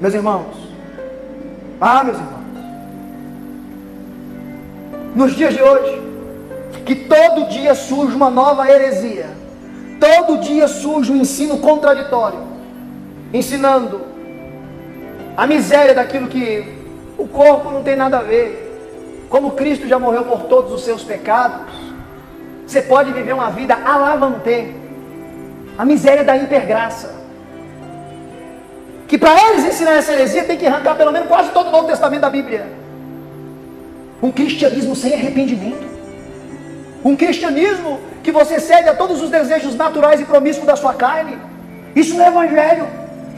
Meus 0.00 0.14
irmãos, 0.14 0.54
ah, 1.80 2.04
meus 2.04 2.16
irmãos, 2.16 2.38
nos 5.14 5.34
dias 5.34 5.52
de 5.52 5.62
hoje, 5.62 6.02
que 6.86 6.94
todo 6.94 7.48
dia 7.48 7.74
surge 7.74 8.14
uma 8.14 8.30
nova 8.30 8.70
heresia, 8.70 9.26
todo 10.00 10.38
dia 10.38 10.68
surge 10.68 11.12
um 11.12 11.16
ensino 11.16 11.58
contraditório, 11.58 12.40
ensinando 13.32 14.00
a 15.36 15.46
miséria 15.46 15.94
daquilo 15.94 16.28
que 16.28 16.64
o 17.16 17.26
corpo 17.26 17.70
não 17.70 17.82
tem 17.82 17.96
nada 17.96 18.18
a 18.18 18.22
ver, 18.22 19.26
como 19.28 19.52
Cristo 19.52 19.86
já 19.86 19.98
morreu 19.98 20.24
por 20.24 20.44
todos 20.44 20.72
os 20.72 20.82
seus 20.82 21.04
pecados, 21.04 21.66
você 22.66 22.82
pode 22.82 23.12
viver 23.12 23.32
uma 23.32 23.50
vida 23.50 23.74
alavante, 23.74 24.74
a 25.76 25.84
miséria 25.84 26.24
da 26.24 26.36
hipergraça. 26.36 27.18
Que 29.06 29.16
para 29.16 29.40
eles 29.48 29.64
ensinar 29.64 29.92
essa 29.92 30.12
heresia 30.12 30.44
tem 30.44 30.58
que 30.58 30.66
arrancar 30.66 30.94
pelo 30.94 31.12
menos 31.12 31.28
quase 31.28 31.50
todo 31.50 31.68
o 31.68 31.70
Novo 31.70 31.86
Testamento 31.86 32.20
da 32.20 32.30
Bíblia. 32.30 32.66
Um 34.22 34.30
cristianismo 34.30 34.94
sem 34.94 35.14
arrependimento. 35.14 35.88
Um 37.04 37.16
cristianismo 37.16 38.00
que 38.22 38.30
você 38.30 38.60
cede 38.60 38.88
a 38.88 38.94
todos 38.94 39.22
os 39.22 39.30
desejos 39.30 39.74
naturais 39.74 40.20
e 40.20 40.24
promíscuos 40.24 40.66
da 40.66 40.76
sua 40.76 40.92
carne. 40.92 41.38
Isso 41.96 42.16
não 42.16 42.24
é 42.24 42.28
evangelho. 42.28 42.86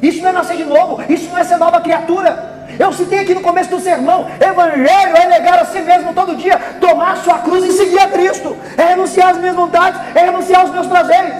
Isso 0.02 0.22
não 0.22 0.30
é 0.30 0.32
nascer 0.32 0.56
de 0.56 0.64
novo. 0.64 1.02
Isso 1.08 1.28
não 1.30 1.38
é 1.38 1.44
ser 1.44 1.56
nova 1.56 1.80
criatura. 1.80 2.60
Eu 2.78 2.92
citei 2.92 3.20
aqui 3.20 3.34
no 3.34 3.40
começo 3.40 3.70
do 3.70 3.80
sermão: 3.80 4.26
Evangelho 4.40 5.16
é 5.16 5.26
negar 5.26 5.58
a 5.58 5.64
si 5.64 5.80
mesmo 5.80 6.14
todo 6.14 6.36
dia, 6.36 6.58
tomar 6.80 7.16
sua 7.18 7.38
cruz 7.38 7.64
e 7.64 7.72
seguir 7.72 7.98
a 7.98 8.08
Cristo, 8.08 8.56
é 8.76 8.84
renunciar 8.84 9.30
às 9.30 9.38
minhas 9.38 9.56
vontades, 9.56 10.00
é 10.14 10.20
renunciar 10.20 10.62
aos 10.62 10.70
meus 10.70 10.86
prazeres. 10.86 11.34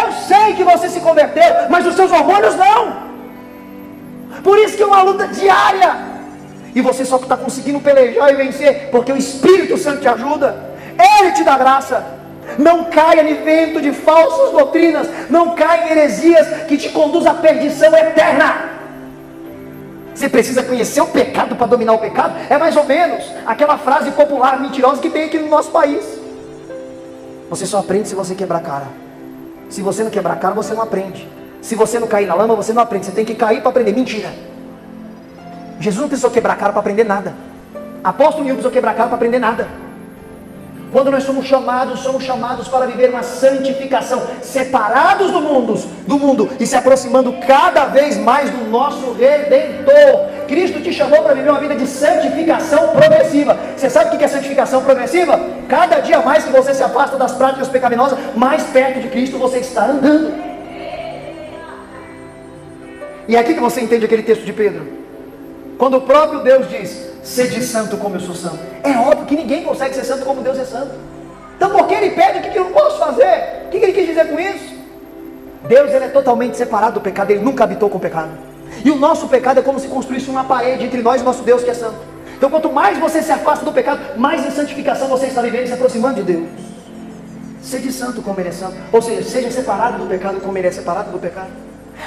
Eu 0.00 0.12
sei 0.12 0.54
que 0.54 0.64
você 0.64 0.88
se 0.88 1.00
converteu, 1.00 1.68
mas 1.70 1.86
os 1.86 1.94
seus 1.94 2.10
hormônios 2.10 2.56
não. 2.56 3.08
Por 4.42 4.58
isso 4.58 4.76
que 4.76 4.82
é 4.82 4.86
uma 4.86 5.02
luta 5.02 5.26
diária. 5.28 5.96
E 6.74 6.80
você 6.80 7.04
só 7.04 7.16
está 7.16 7.36
conseguindo 7.36 7.80
pelejar 7.80 8.30
e 8.32 8.36
vencer, 8.36 8.88
porque 8.90 9.12
o 9.12 9.16
Espírito 9.16 9.76
Santo 9.76 10.00
te 10.00 10.08
ajuda. 10.08 10.54
Ele 11.20 11.32
te 11.32 11.42
dá 11.42 11.56
graça. 11.56 12.17
Não 12.56 12.84
caia 12.84 13.28
em 13.28 13.42
vento 13.42 13.80
de 13.80 13.92
falsas 13.92 14.52
doutrinas. 14.52 15.08
Não 15.28 15.54
caia 15.54 15.88
em 15.88 15.90
heresias 15.90 16.62
que 16.68 16.76
te 16.76 16.88
conduz 16.90 17.26
à 17.26 17.34
perdição 17.34 17.94
eterna. 17.96 18.78
Você 20.14 20.28
precisa 20.28 20.62
conhecer 20.62 21.00
o 21.00 21.06
pecado 21.06 21.54
para 21.54 21.66
dominar 21.66 21.92
o 21.92 21.98
pecado. 21.98 22.34
É 22.50 22.58
mais 22.58 22.76
ou 22.76 22.84
menos 22.84 23.24
aquela 23.46 23.78
frase 23.78 24.10
popular 24.10 24.60
mentirosa 24.60 25.00
que 25.00 25.10
tem 25.10 25.24
aqui 25.24 25.38
no 25.38 25.48
nosso 25.48 25.70
país. 25.70 26.04
Você 27.48 27.66
só 27.66 27.78
aprende 27.78 28.08
se 28.08 28.14
você 28.14 28.34
quebrar 28.34 28.58
a 28.58 28.62
cara. 28.62 28.86
Se 29.68 29.80
você 29.80 30.02
não 30.02 30.10
quebrar 30.10 30.32
a 30.32 30.36
cara, 30.36 30.54
você 30.54 30.74
não 30.74 30.82
aprende. 30.82 31.28
Se 31.60 31.74
você 31.74 31.98
não 31.98 32.08
cair 32.08 32.26
na 32.26 32.34
lama, 32.34 32.54
você 32.54 32.72
não 32.72 32.82
aprende. 32.82 33.06
Você 33.06 33.12
tem 33.12 33.24
que 33.24 33.34
cair 33.34 33.60
para 33.60 33.70
aprender. 33.70 33.92
Mentira. 33.92 34.32
Jesus 35.78 36.00
não 36.00 36.08
precisou 36.08 36.30
quebrar 36.30 36.54
a 36.54 36.56
cara 36.56 36.72
para 36.72 36.80
aprender 36.80 37.04
nada. 37.04 37.34
Apóstolo 38.02 38.42
nenhum 38.42 38.56
precisou 38.56 38.72
quebrar 38.72 38.92
a 38.92 38.94
cara 38.94 39.08
para 39.08 39.16
aprender 39.16 39.38
nada. 39.38 39.68
Quando 40.90 41.10
nós 41.10 41.24
somos 41.24 41.44
chamados, 41.46 42.00
somos 42.00 42.24
chamados 42.24 42.66
para 42.66 42.86
viver 42.86 43.10
uma 43.10 43.22
santificação, 43.22 44.22
separados 44.40 45.30
do 45.30 45.40
mundo, 45.40 45.74
do 46.06 46.18
mundo 46.18 46.48
e 46.58 46.66
se 46.66 46.76
aproximando 46.76 47.32
cada 47.46 47.84
vez 47.86 48.16
mais 48.16 48.48
do 48.48 48.64
nosso 48.70 49.12
redentor. 49.12 50.28
Cristo 50.46 50.80
te 50.80 50.90
chamou 50.90 51.22
para 51.22 51.34
viver 51.34 51.50
uma 51.50 51.60
vida 51.60 51.74
de 51.76 51.86
santificação 51.86 52.88
progressiva. 52.88 53.58
Você 53.76 53.90
sabe 53.90 54.14
o 54.14 54.18
que 54.18 54.24
é 54.24 54.28
santificação 54.28 54.82
progressiva? 54.82 55.38
Cada 55.68 56.00
dia 56.00 56.20
mais 56.20 56.44
que 56.44 56.50
você 56.50 56.72
se 56.72 56.82
afasta 56.82 57.18
das 57.18 57.32
práticas 57.32 57.68
pecaminosas, 57.68 58.18
mais 58.34 58.62
perto 58.64 59.00
de 59.00 59.08
Cristo 59.08 59.36
você 59.38 59.58
está 59.58 59.84
andando. 59.84 60.32
E 63.28 63.36
é 63.36 63.38
aqui 63.38 63.52
que 63.52 63.60
você 63.60 63.82
entende 63.82 64.06
aquele 64.06 64.22
texto 64.22 64.44
de 64.46 64.54
Pedro. 64.54 64.86
Quando 65.76 65.98
o 65.98 66.00
próprio 66.00 66.40
Deus 66.40 66.66
diz: 66.70 67.07
Sede 67.28 67.62
santo 67.62 67.98
como 67.98 68.16
eu 68.16 68.20
sou 68.20 68.34
santo. 68.34 68.58
É 68.82 68.96
óbvio 68.96 69.26
que 69.26 69.36
ninguém 69.36 69.62
consegue 69.62 69.94
ser 69.94 70.02
santo 70.02 70.24
como 70.24 70.40
Deus 70.40 70.58
é 70.58 70.64
santo. 70.64 70.92
Então 71.56 71.68
por 71.68 71.86
que 71.86 71.92
ele 71.92 72.12
pede 72.12 72.38
o 72.38 72.42
que, 72.42 72.58
eu 72.58 72.64
não 72.64 72.72
posso 72.72 72.98
fazer? 72.98 73.64
O 73.66 73.68
que, 73.68 73.76
ele 73.76 73.92
quis 73.92 74.06
dizer 74.06 74.28
com 74.28 74.40
isso? 74.40 74.74
Deus 75.68 75.92
ele 75.92 76.06
é 76.06 76.08
totalmente 76.08 76.56
separado 76.56 76.94
do 76.94 77.02
pecado, 77.02 77.30
ele 77.30 77.44
nunca 77.44 77.64
habitou 77.64 77.90
com 77.90 77.98
o 77.98 78.00
pecado. 78.00 78.30
E 78.82 78.90
o 78.90 78.96
nosso 78.96 79.28
pecado 79.28 79.60
é 79.60 79.62
como 79.62 79.78
se 79.78 79.88
construísse 79.88 80.30
uma 80.30 80.42
parede 80.44 80.86
entre 80.86 81.02
nós 81.02 81.20
e 81.20 81.24
nosso 81.24 81.42
Deus 81.42 81.62
que 81.62 81.68
é 81.68 81.74
santo. 81.74 81.96
Então 82.34 82.48
quanto 82.48 82.72
mais 82.72 82.96
você 82.96 83.20
se 83.22 83.30
afasta 83.30 83.62
do 83.62 83.72
pecado, 83.72 84.18
mais 84.18 84.46
em 84.46 84.50
santificação 84.50 85.06
você 85.06 85.26
está 85.26 85.42
vivendo 85.42 85.64
e 85.64 85.68
se 85.68 85.74
aproximando 85.74 86.22
de 86.22 86.32
Deus. 86.32 86.48
Seja 87.60 87.92
santo 87.92 88.22
como 88.22 88.40
ele 88.40 88.48
é 88.48 88.52
santo. 88.52 88.76
Ou 88.90 89.02
seja, 89.02 89.22
seja 89.22 89.50
separado 89.50 89.98
do 89.98 90.06
pecado 90.06 90.40
como 90.40 90.56
ele 90.56 90.68
é 90.68 90.72
separado 90.72 91.10
do 91.10 91.18
pecado. 91.18 91.50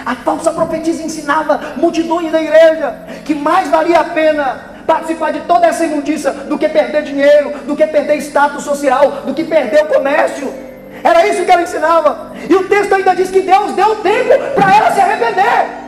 A 0.04 0.16
falsa 0.16 0.52
profetisa 0.52 1.04
ensinava 1.04 1.76
multidões 1.78 2.32
da 2.32 2.42
igreja 2.42 3.06
que 3.24 3.36
mais 3.36 3.70
valia 3.70 4.00
a 4.00 4.04
pena 4.06 4.71
participar 4.92 5.32
de 5.32 5.40
toda 5.42 5.68
essa 5.68 5.86
imundícia 5.86 6.32
do 6.32 6.58
que 6.58 6.68
perder 6.68 7.04
dinheiro, 7.04 7.52
do 7.66 7.78
que 7.78 7.88
perder 7.88 8.18
status 8.18 8.62
social, 8.62 9.24
do 9.26 9.34
que 9.34 9.46
perder 9.46 9.86
o 9.86 9.88
comércio. 9.88 10.54
Era 11.02 11.26
isso 11.28 11.46
que 11.46 11.52
ela 11.52 11.62
ensinava. 11.62 12.34
E 12.50 12.54
o 12.54 12.68
texto 12.68 12.94
ainda 12.94 13.16
diz 13.16 13.32
que 13.32 13.40
Deus 13.40 13.72
deu 13.72 13.96
tempo 13.98 14.34
para 14.54 14.76
ela 14.76 14.92
se 14.92 15.00
arrepender. 15.00 15.82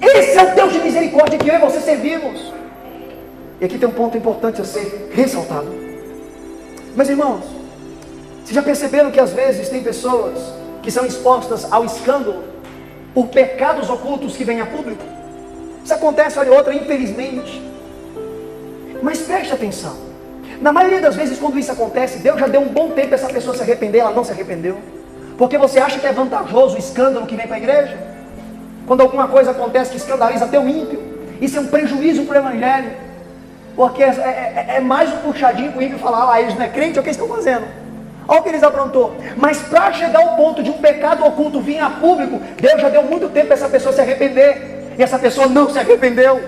Esse 0.00 0.36
é 0.36 0.42
o 0.42 0.54
Deus 0.54 0.72
de 0.72 0.80
misericórdia 0.80 1.38
que 1.38 1.48
eu 1.48 1.54
e 1.54 1.58
você 1.58 1.80
servimos. 1.80 2.52
E 3.60 3.64
aqui 3.64 3.78
tem 3.78 3.88
um 3.88 3.92
ponto 3.92 4.16
importante 4.16 4.60
a 4.60 4.64
ser 4.64 5.10
ressaltado. 5.12 5.72
Mas 6.96 7.08
irmãos, 7.08 7.44
vocês 8.42 8.54
já 8.54 8.62
perceberam 8.62 9.12
que 9.12 9.20
às 9.20 9.32
vezes 9.32 9.68
tem 9.68 9.82
pessoas 9.82 10.38
que 10.82 10.90
são 10.90 11.06
expostas 11.06 11.70
ao 11.70 11.84
escândalo 11.84 12.42
por 13.14 13.28
pecados 13.28 13.88
ocultos 13.88 14.36
que 14.36 14.42
vêm 14.42 14.60
a 14.60 14.66
público? 14.66 15.04
Isso 15.84 15.94
acontece, 15.94 16.38
olha 16.38 16.52
outra, 16.52 16.74
infelizmente. 16.74 17.68
Mas 19.02 19.18
preste 19.18 19.52
atenção. 19.52 19.96
Na 20.60 20.72
maioria 20.72 21.00
das 21.00 21.14
vezes, 21.14 21.38
quando 21.38 21.58
isso 21.58 21.70
acontece, 21.70 22.18
Deus 22.18 22.38
já 22.40 22.46
deu 22.46 22.60
um 22.60 22.68
bom 22.68 22.90
tempo 22.90 23.08
para 23.08 23.16
essa 23.16 23.28
pessoa 23.28 23.54
se 23.54 23.62
arrepender, 23.62 24.00
ela 24.00 24.10
não 24.10 24.24
se 24.24 24.32
arrependeu. 24.32 24.78
Porque 25.36 25.56
você 25.56 25.78
acha 25.78 26.00
que 26.00 26.06
é 26.06 26.12
vantajoso 26.12 26.74
o 26.74 26.78
escândalo 26.78 27.26
que 27.26 27.36
vem 27.36 27.46
para 27.46 27.56
a 27.56 27.58
igreja? 27.58 27.96
Quando 28.86 29.02
alguma 29.02 29.28
coisa 29.28 29.52
acontece 29.52 29.92
que 29.92 29.96
escandaliza 29.96 30.46
até 30.46 30.58
o 30.58 30.68
ímpio, 30.68 31.00
isso 31.40 31.58
é 31.58 31.60
um 31.60 31.66
prejuízo 31.68 32.24
para 32.24 32.42
o 32.42 32.48
evangelho. 32.48 32.90
Porque 33.76 34.02
é, 34.02 34.08
é, 34.08 34.66
é, 34.70 34.76
é 34.78 34.80
mais 34.80 35.12
um 35.12 35.18
puxadinho 35.18 35.70
para 35.70 35.78
o 35.78 35.82
ímpio 35.82 35.98
falar, 35.98 36.32
ah, 36.32 36.40
eles 36.40 36.56
não 36.56 36.64
é 36.64 36.68
crente, 36.68 36.98
é 36.98 37.00
o 37.00 37.04
que 37.04 37.10
eles 37.10 37.20
estão 37.20 37.32
fazendo. 37.32 37.64
Olha 38.26 38.40
o 38.40 38.42
que 38.42 38.48
eles 38.48 38.62
aprontou. 38.62 39.16
Mas 39.36 39.58
para 39.58 39.92
chegar 39.92 40.20
ao 40.20 40.36
ponto 40.36 40.62
de 40.62 40.70
um 40.70 40.74
pecado 40.74 41.24
oculto 41.24 41.60
vir 41.60 41.78
a 41.78 41.88
público, 41.88 42.40
Deus 42.60 42.80
já 42.80 42.88
deu 42.88 43.04
muito 43.04 43.28
tempo 43.28 43.46
para 43.46 43.54
essa 43.54 43.68
pessoa 43.68 43.92
se 43.92 44.00
arrepender. 44.00 44.94
E 44.98 45.02
essa 45.02 45.18
pessoa 45.18 45.46
não 45.46 45.70
se 45.70 45.78
arrependeu. 45.78 46.40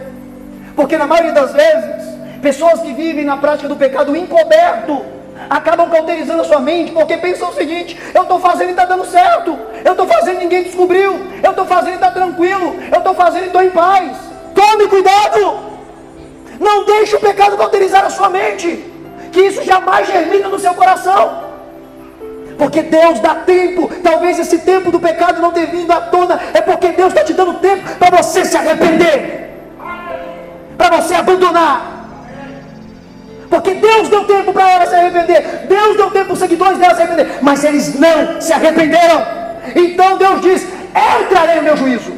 Porque 0.74 0.98
na 0.98 1.06
maioria 1.06 1.32
das 1.32 1.52
vezes, 1.52 1.99
pessoas 2.40 2.80
que 2.80 2.92
vivem 2.92 3.24
na 3.24 3.36
prática 3.36 3.68
do 3.68 3.76
pecado 3.76 4.16
encoberto, 4.16 5.04
acabam 5.48 5.88
cauterizando 5.88 6.42
a 6.42 6.44
sua 6.44 6.60
mente, 6.60 6.92
porque 6.92 7.16
pensam 7.16 7.50
o 7.50 7.54
seguinte: 7.54 7.98
eu 8.14 8.22
estou 8.22 8.40
fazendo 8.40 8.68
e 8.68 8.72
está 8.72 8.84
dando 8.84 9.04
certo, 9.06 9.58
eu 9.84 9.92
estou 9.92 10.06
fazendo 10.06 10.36
e 10.36 10.44
ninguém 10.44 10.64
descobriu, 10.64 11.20
eu 11.42 11.50
estou 11.50 11.64
fazendo 11.66 11.92
e 11.92 11.94
está 11.94 12.10
tranquilo, 12.10 12.76
eu 12.92 12.98
estou 12.98 13.14
fazendo 13.14 13.44
e 13.44 13.46
estou 13.46 13.62
em 13.62 13.70
paz. 13.70 14.16
Tome 14.54 14.88
cuidado! 14.88 15.70
Não 16.58 16.84
deixe 16.84 17.16
o 17.16 17.20
pecado 17.20 17.56
cauterizar 17.56 18.04
a 18.04 18.10
sua 18.10 18.28
mente, 18.28 18.84
que 19.32 19.40
isso 19.40 19.62
jamais 19.62 20.06
germina 20.06 20.48
no 20.48 20.58
seu 20.58 20.74
coração. 20.74 21.50
Porque 22.58 22.82
Deus 22.82 23.18
dá 23.20 23.36
tempo, 23.36 23.90
talvez 24.02 24.38
esse 24.38 24.58
tempo 24.58 24.90
do 24.90 25.00
pecado 25.00 25.40
não 25.40 25.50
tenha 25.50 25.68
vindo 25.68 25.90
à 25.90 26.02
tona, 26.02 26.38
é 26.52 26.60
porque 26.60 26.88
Deus 26.88 27.08
está 27.08 27.24
te 27.24 27.32
dando 27.32 27.54
tempo 27.54 27.96
para 27.96 28.18
você 28.18 28.44
se 28.44 28.54
arrepender, 28.54 29.50
para 30.76 31.00
você 31.00 31.14
abandonar. 31.14 31.99
Porque 33.50 33.74
Deus 33.74 34.08
deu 34.08 34.24
tempo 34.24 34.52
para 34.52 34.70
ela 34.70 34.86
se 34.86 34.94
arrepender. 34.94 35.66
Deus 35.68 35.96
deu 35.96 36.10
tempo 36.12 36.26
para 36.26 36.32
os 36.34 36.38
seguidores 36.38 36.78
dela 36.78 36.94
se 36.94 37.02
arrepender. 37.02 37.38
Mas 37.42 37.64
eles 37.64 37.98
não 37.98 38.40
se 38.40 38.52
arrependeram. 38.52 39.26
Então 39.74 40.16
Deus 40.16 40.40
diz: 40.40 40.66
Eu 40.94 41.26
trarei 41.26 41.58
o 41.58 41.62
meu 41.64 41.76
juízo. 41.76 42.12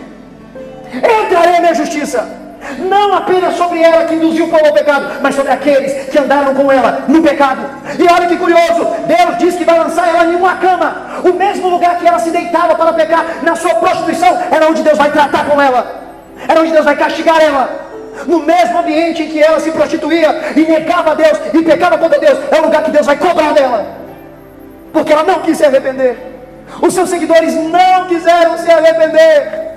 Eu 0.92 1.28
trarei 1.30 1.56
a 1.56 1.60
minha 1.60 1.74
justiça. 1.74 2.42
Não 2.78 3.14
apenas 3.14 3.56
sobre 3.56 3.82
ela 3.82 4.04
que 4.04 4.14
induziu 4.14 4.44
o 4.44 4.48
povo 4.48 4.66
ao 4.66 4.72
pecado, 4.72 5.20
mas 5.20 5.34
sobre 5.34 5.50
aqueles 5.50 6.08
que 6.10 6.18
andaram 6.18 6.54
com 6.54 6.70
ela 6.70 7.04
no 7.08 7.20
pecado. 7.20 7.62
E 7.98 8.06
olha 8.12 8.28
que 8.28 8.36
curioso, 8.36 8.86
Deus 9.06 9.38
diz 9.38 9.56
que 9.56 9.64
vai 9.64 9.78
lançar 9.78 10.08
ela 10.08 10.26
em 10.26 10.36
uma 10.36 10.54
cama. 10.56 11.22
O 11.24 11.32
mesmo 11.32 11.68
lugar 11.68 11.98
que 11.98 12.06
ela 12.06 12.20
se 12.20 12.30
deitava 12.30 12.76
para 12.76 12.92
pecar 12.92 13.24
na 13.42 13.56
sua 13.56 13.74
prostituição, 13.76 14.38
era 14.50 14.68
onde 14.68 14.82
Deus 14.82 14.96
vai 14.96 15.10
tratar 15.10 15.44
com 15.46 15.60
ela. 15.60 16.02
Era 16.46 16.60
onde 16.60 16.72
Deus 16.72 16.84
vai 16.84 16.94
castigar 16.94 17.40
ela 17.42 17.91
no 18.26 18.40
mesmo 18.40 18.78
ambiente 18.78 19.22
em 19.22 19.28
que 19.28 19.42
ela 19.42 19.58
se 19.58 19.70
prostituía 19.70 20.52
e 20.54 20.60
negava 20.60 21.12
a 21.12 21.14
Deus 21.14 21.38
e 21.54 21.62
pecava 21.62 21.98
contra 21.98 22.18
Deus, 22.18 22.38
é 22.50 22.60
o 22.60 22.64
lugar 22.64 22.84
que 22.84 22.90
Deus 22.90 23.06
vai 23.06 23.16
cobrar 23.16 23.52
dela, 23.52 23.86
porque 24.92 25.12
ela 25.12 25.24
não 25.24 25.40
quis 25.40 25.56
se 25.56 25.64
arrepender. 25.64 26.16
Os 26.80 26.94
seus 26.94 27.08
seguidores 27.08 27.54
não 27.54 28.06
quiseram 28.06 28.56
se 28.58 28.70
arrepender. 28.70 29.72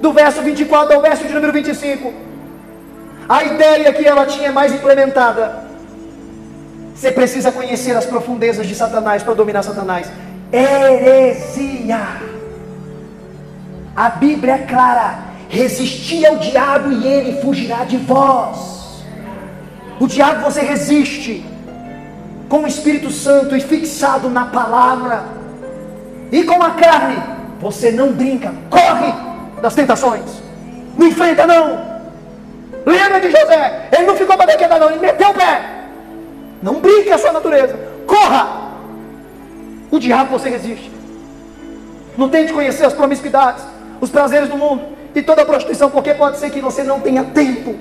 Do 0.00 0.12
verso 0.12 0.42
24 0.42 0.94
ao 0.94 1.00
verso 1.00 1.24
de 1.24 1.32
número 1.32 1.52
25, 1.52 2.12
a 3.28 3.44
ideia 3.44 3.92
que 3.92 4.06
ela 4.06 4.26
tinha 4.26 4.52
mais 4.52 4.72
implementada. 4.74 5.64
Você 6.94 7.10
precisa 7.10 7.50
conhecer 7.50 7.96
as 7.96 8.04
profundezas 8.04 8.66
de 8.66 8.74
Satanás 8.74 9.22
para 9.22 9.34
dominar 9.34 9.62
Satanás. 9.62 10.10
Heresia. 10.52 12.00
A 13.96 14.10
Bíblia 14.10 14.54
é 14.54 14.58
clara 14.58 15.33
Resisti 15.54 16.26
ao 16.26 16.36
diabo 16.38 16.90
e 16.90 17.06
ele 17.06 17.40
fugirá 17.40 17.84
de 17.84 17.96
vós. 17.96 19.04
O 20.00 20.06
diabo 20.08 20.42
você 20.42 20.62
resiste 20.62 21.46
com 22.48 22.64
o 22.64 22.66
Espírito 22.66 23.08
Santo 23.08 23.54
e 23.54 23.60
fixado 23.60 24.28
na 24.28 24.46
palavra. 24.46 25.22
E 26.32 26.42
com 26.42 26.60
a 26.60 26.72
carne, 26.72 27.22
você 27.60 27.92
não 27.92 28.12
brinca, 28.12 28.52
corre 28.68 29.14
das 29.62 29.76
tentações. 29.76 30.42
Não 30.98 31.06
enfrenta 31.06 31.46
não. 31.46 31.94
Lembra 32.84 33.20
de 33.20 33.30
José? 33.30 33.88
Ele 33.92 34.06
não 34.06 34.16
ficou 34.16 34.36
para 34.36 34.56
quedar 34.56 34.80
não, 34.80 34.90
ele 34.90 34.98
meteu 34.98 35.30
o 35.30 35.34
pé. 35.34 35.62
Não 36.60 36.80
brinque 36.80 37.12
a 37.12 37.18
sua 37.18 37.32
natureza. 37.32 37.78
Corra. 38.08 38.72
O 39.88 40.00
diabo 40.00 40.36
você 40.36 40.48
resiste. 40.48 40.90
Não 42.18 42.28
tente 42.28 42.52
conhecer 42.52 42.84
as 42.84 42.92
promiscuidades, 42.92 43.62
os 44.00 44.10
prazeres 44.10 44.48
do 44.48 44.56
mundo 44.56 44.93
e 45.14 45.22
toda 45.22 45.42
a 45.42 45.46
prostituição, 45.46 45.90
porque 45.90 46.12
pode 46.14 46.38
ser 46.38 46.50
que 46.50 46.60
você 46.60 46.82
não 46.82 47.00
tenha 47.00 47.22
tempo. 47.24 47.74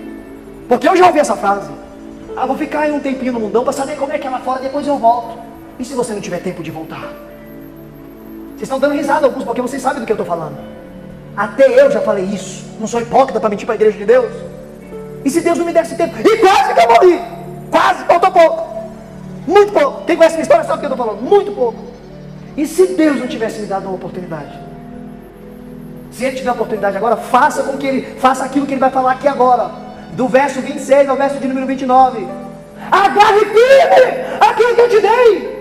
Porque 0.67 0.87
eu 0.87 0.95
já 0.95 1.07
ouvi 1.07 1.19
essa 1.19 1.35
frase. 1.35 1.71
Ah, 2.35 2.45
vou 2.45 2.57
ficar 2.57 2.81
aí 2.81 2.91
um 2.91 2.99
tempinho 2.99 3.33
no 3.33 3.39
mundão 3.39 3.63
para 3.63 3.73
saber 3.73 3.95
como 3.95 4.11
é 4.11 4.17
que 4.17 4.27
é 4.27 4.29
lá 4.29 4.39
fora, 4.39 4.61
depois 4.61 4.87
eu 4.87 4.97
volto. 4.97 5.39
E 5.79 5.85
se 5.85 5.93
você 5.93 6.13
não 6.13 6.21
tiver 6.21 6.39
tempo 6.39 6.61
de 6.61 6.71
voltar? 6.71 7.11
Vocês 8.49 8.63
estão 8.63 8.79
dando 8.79 8.93
risada 8.93 9.25
alguns, 9.25 9.43
porque 9.43 9.61
vocês 9.61 9.81
sabem 9.81 9.99
do 9.99 10.05
que 10.05 10.11
eu 10.11 10.15
estou 10.15 10.25
falando. 10.25 10.57
Até 11.35 11.67
eu 11.81 11.91
já 11.91 12.01
falei 12.01 12.25
isso. 12.25 12.65
Não 12.79 12.87
sou 12.87 13.01
hipócrita 13.01 13.39
para 13.39 13.49
mentir 13.49 13.65
para 13.65 13.73
a 13.73 13.77
igreja 13.77 13.97
de 13.97 14.05
Deus. 14.05 14.31
E 15.25 15.29
se 15.29 15.41
Deus 15.41 15.57
não 15.57 15.65
me 15.65 15.73
desse 15.73 15.95
tempo? 15.95 16.15
E 16.19 16.37
quase 16.37 16.73
que 16.73 16.79
eu 16.79 16.87
morri. 16.87 17.21
Quase, 17.71 18.05
faltou 18.05 18.31
pouco. 18.31 18.73
Muito 19.47 19.73
pouco. 19.73 20.05
Quem 20.05 20.15
conhece 20.15 20.35
minha 20.35 20.43
história 20.43 20.63
sabe 20.63 20.77
o 20.77 20.79
que 20.79 20.85
eu 20.85 20.91
estou 20.91 21.05
falando. 21.05 21.21
Muito 21.21 21.51
pouco. 21.51 21.79
E 22.55 22.67
se 22.67 22.87
Deus 22.87 23.19
não 23.19 23.27
tivesse 23.27 23.61
me 23.61 23.65
dado 23.65 23.85
uma 23.85 23.95
oportunidade? 23.95 24.72
Se 26.13 26.25
ele 26.25 26.37
tiver 26.37 26.51
oportunidade 26.51 26.95
agora, 26.95 27.17
faça 27.17 27.63
com 27.63 27.75
que 27.75 27.87
ele 27.87 28.19
faça 28.19 28.45
aquilo 28.45 28.67
que 28.67 28.73
ele 28.73 28.79
vai 28.79 28.91
falar 28.91 29.13
aqui 29.13 29.27
agora. 29.27 29.71
Do 30.11 30.27
verso 30.27 30.61
26 30.61 31.09
ao 31.09 31.17
verso 31.17 31.37
de 31.37 31.47
número 31.47 31.65
29. 31.65 32.27
Agarre 32.91 33.39
firme 33.39 34.23
aquilo 34.39 34.75
que 34.75 34.81
eu 34.81 34.89
te 34.89 34.99
dei. 34.99 35.53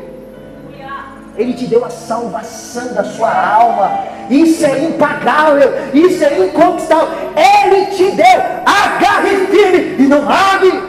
Ele 1.39 1.55
te 1.55 1.67
deu 1.67 1.83
a 1.83 1.89
salvação 1.89 2.93
da 2.93 3.03
sua 3.03 3.33
alma. 3.33 4.01
Isso 4.29 4.67
é 4.67 4.85
impagável. 4.85 5.73
Isso 5.95 6.23
é 6.23 6.47
inconquistável. 6.47 7.09
Ele 7.35 7.87
te 7.87 8.11
deu. 8.11 8.41
Agarre 8.67 9.47
firme 9.47 10.05
e 10.05 10.07
não 10.07 10.23
largue. 10.27 10.83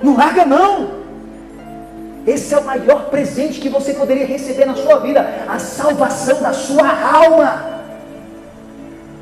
Não 0.00 0.16
larga 0.16 0.44
não. 0.44 0.94
Esse 2.24 2.54
é 2.54 2.58
o 2.58 2.64
maior 2.64 3.06
presente 3.06 3.60
que 3.60 3.68
você 3.68 3.94
poderia 3.94 4.26
receber 4.26 4.64
na 4.64 4.74
sua 4.76 5.00
vida. 5.00 5.28
A 5.48 5.58
salvação 5.58 6.40
da 6.40 6.52
sua 6.52 6.88
alma. 6.88 7.75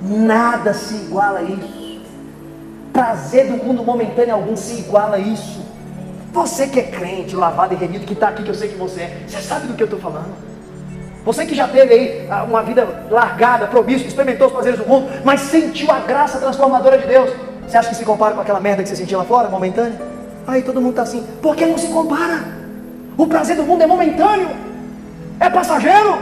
Nada 0.05 0.75
se 0.75 0.95
iguala 0.95 1.39
a 1.39 1.43
isso. 1.43 2.01
Prazer 2.93 3.51
do 3.51 3.65
mundo 3.65 3.83
momentâneo 3.83 4.35
algum 4.35 4.55
se 4.55 4.81
iguala 4.81 5.17
a 5.17 5.19
isso. 5.19 5.65
Você 6.33 6.67
que 6.67 6.79
é 6.79 6.83
crente, 6.83 7.35
lavado 7.35 7.75
e 7.75 7.77
remido, 7.77 8.05
que 8.05 8.13
está 8.13 8.29
aqui, 8.29 8.43
que 8.43 8.51
eu 8.51 8.55
sei 8.55 8.69
que 8.69 8.77
você 8.77 9.03
é, 9.03 9.23
você 9.27 9.41
sabe 9.41 9.67
do 9.67 9.75
que 9.75 9.83
eu 9.83 9.87
estou 9.87 10.01
falando. 10.01 10.35
Você 11.25 11.47
que 11.47 11.55
já 11.55 11.67
teve 11.67 11.95
aí 11.95 12.29
ah, 12.31 12.43
uma 12.43 12.63
vida 12.63 13.07
largada, 13.11 13.67
promíscua, 13.67 14.09
experimentou 14.09 14.49
os 14.49 14.53
prazeres 14.53 14.79
do 14.79 14.87
mundo, 14.87 15.09
mas 15.25 15.41
sentiu 15.41 15.91
a 15.91 16.01
graça 16.01 16.39
transformadora 16.39 16.99
de 16.99 17.07
Deus. 17.07 17.31
Você 17.67 17.79
acha 17.79 17.89
que 17.89 17.95
se 17.95 18.05
compara 18.05 18.35
com 18.35 18.41
aquela 18.43 18.61
merda 18.61 18.83
que 18.83 18.89
você 18.89 18.97
sentia 18.97 19.17
lá 19.17 19.25
fora, 19.25 19.49
momentânea? 19.49 19.99
Aí 20.47 20.61
todo 20.63 20.81
mundo 20.81 20.91
está 20.91 21.03
assim. 21.03 21.27
Por 21.41 21.57
que 21.57 21.65
não 21.65 21.79
se 21.79 21.87
compara? 21.87 22.45
O 23.17 23.27
prazer 23.27 23.57
do 23.57 23.63
mundo 23.63 23.83
é 23.83 23.87
momentâneo, 23.87 24.51
é 25.41 25.49
passageiro. 25.49 26.19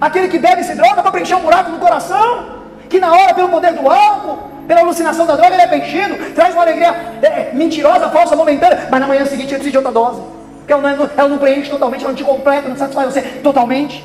Aquele 0.00 0.26
que 0.28 0.38
bebe 0.38 0.64
se 0.64 0.74
droga 0.74 1.02
para 1.02 1.12
preencher 1.12 1.36
um 1.36 1.40
buraco 1.40 1.70
no 1.70 1.78
coração 1.78 2.51
que 2.92 3.00
na 3.00 3.10
hora, 3.10 3.32
pelo 3.32 3.48
poder 3.48 3.72
do 3.72 3.88
álcool, 3.88 4.50
pela 4.68 4.80
alucinação 4.80 5.24
da 5.24 5.34
droga, 5.34 5.54
ele 5.54 5.62
é 5.62 5.66
preenchido, 5.66 6.14
traz 6.34 6.52
uma 6.52 6.62
alegria 6.62 6.90
é, 7.22 7.50
mentirosa, 7.54 8.10
falsa, 8.10 8.36
momentânea, 8.36 8.86
mas 8.90 9.00
na 9.00 9.06
manhã 9.06 9.24
seguinte 9.24 9.48
ele 9.48 9.62
precisa 9.62 9.70
de 9.70 9.78
outra 9.78 9.90
dose. 9.90 10.20
Porque 10.58 10.72
ela 10.74 10.82
não, 10.82 11.10
ela 11.16 11.28
não 11.28 11.38
preenche 11.38 11.70
totalmente, 11.70 12.02
ela 12.02 12.10
não 12.10 12.16
te 12.16 12.22
completa, 12.22 12.68
não 12.68 12.76
satisfaz 12.76 13.14
você 13.14 13.22
totalmente. 13.42 14.04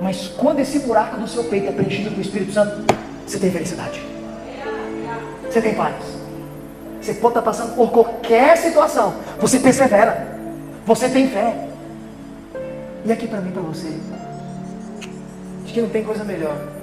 Mas 0.00 0.26
quando 0.36 0.58
esse 0.58 0.80
buraco 0.80 1.16
do 1.16 1.28
seu 1.28 1.44
peito 1.44 1.68
é 1.68 1.72
preenchido 1.72 2.10
com 2.10 2.18
o 2.18 2.20
Espírito 2.20 2.52
Santo, 2.52 2.84
você 3.24 3.38
tem 3.38 3.52
felicidade. 3.52 4.02
Você 5.48 5.62
tem 5.62 5.74
paz. 5.74 5.94
Você 7.00 7.14
pode 7.14 7.38
estar 7.38 7.42
passando 7.42 7.76
por 7.76 7.92
qualquer 7.92 8.56
situação. 8.56 9.14
Você 9.38 9.60
persevera. 9.60 10.26
Você 10.84 11.08
tem 11.08 11.28
fé. 11.28 11.68
E 13.04 13.12
aqui 13.12 13.28
para 13.28 13.40
mim, 13.40 13.52
para 13.52 13.62
você. 13.62 13.86
Acho 15.64 15.72
que 15.72 15.80
não 15.80 15.88
tem 15.88 16.02
coisa 16.02 16.24
melhor 16.24 16.73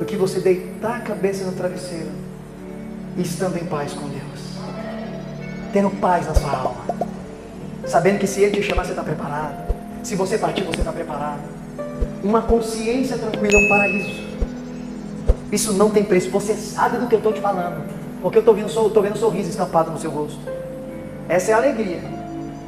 do 0.00 0.06
que 0.06 0.16
você 0.16 0.40
deitar 0.40 0.96
a 0.96 1.00
cabeça 1.00 1.44
no 1.44 1.52
travesseiro 1.52 2.08
e 3.18 3.20
estando 3.20 3.58
em 3.58 3.66
paz 3.66 3.92
com 3.92 4.08
Deus. 4.08 4.40
tendo 5.74 5.90
paz 6.00 6.26
na 6.26 6.34
sua 6.34 6.50
alma, 6.50 6.84
sabendo 7.86 8.18
que 8.18 8.26
se 8.26 8.40
Ele 8.40 8.56
te 8.56 8.62
chamar, 8.62 8.84
você 8.84 8.90
está 8.90 9.04
preparado. 9.04 9.72
Se 10.02 10.16
você 10.16 10.36
partir, 10.36 10.64
você 10.64 10.80
está 10.80 10.90
preparado. 10.90 11.42
Uma 12.24 12.42
consciência 12.42 13.16
tranquila 13.18 13.60
é 13.60 13.64
um 13.64 13.68
paraíso. 13.68 14.20
Isso 15.52 15.72
não 15.74 15.90
tem 15.90 16.02
preço. 16.02 16.30
Você 16.30 16.54
sabe 16.54 16.96
do 16.96 17.06
que 17.06 17.14
eu 17.14 17.18
estou 17.18 17.32
te 17.32 17.40
falando. 17.40 17.84
Porque 18.20 18.38
eu 18.38 18.40
estou 18.40 18.54
vendo, 18.54 18.66
estou 18.66 19.02
vendo 19.02 19.16
sorriso 19.16 19.50
estampado 19.50 19.90
no 19.90 19.98
seu 19.98 20.10
rosto. 20.10 20.40
Essa 21.28 21.52
é 21.52 21.54
a 21.54 21.58
alegria. 21.58 22.00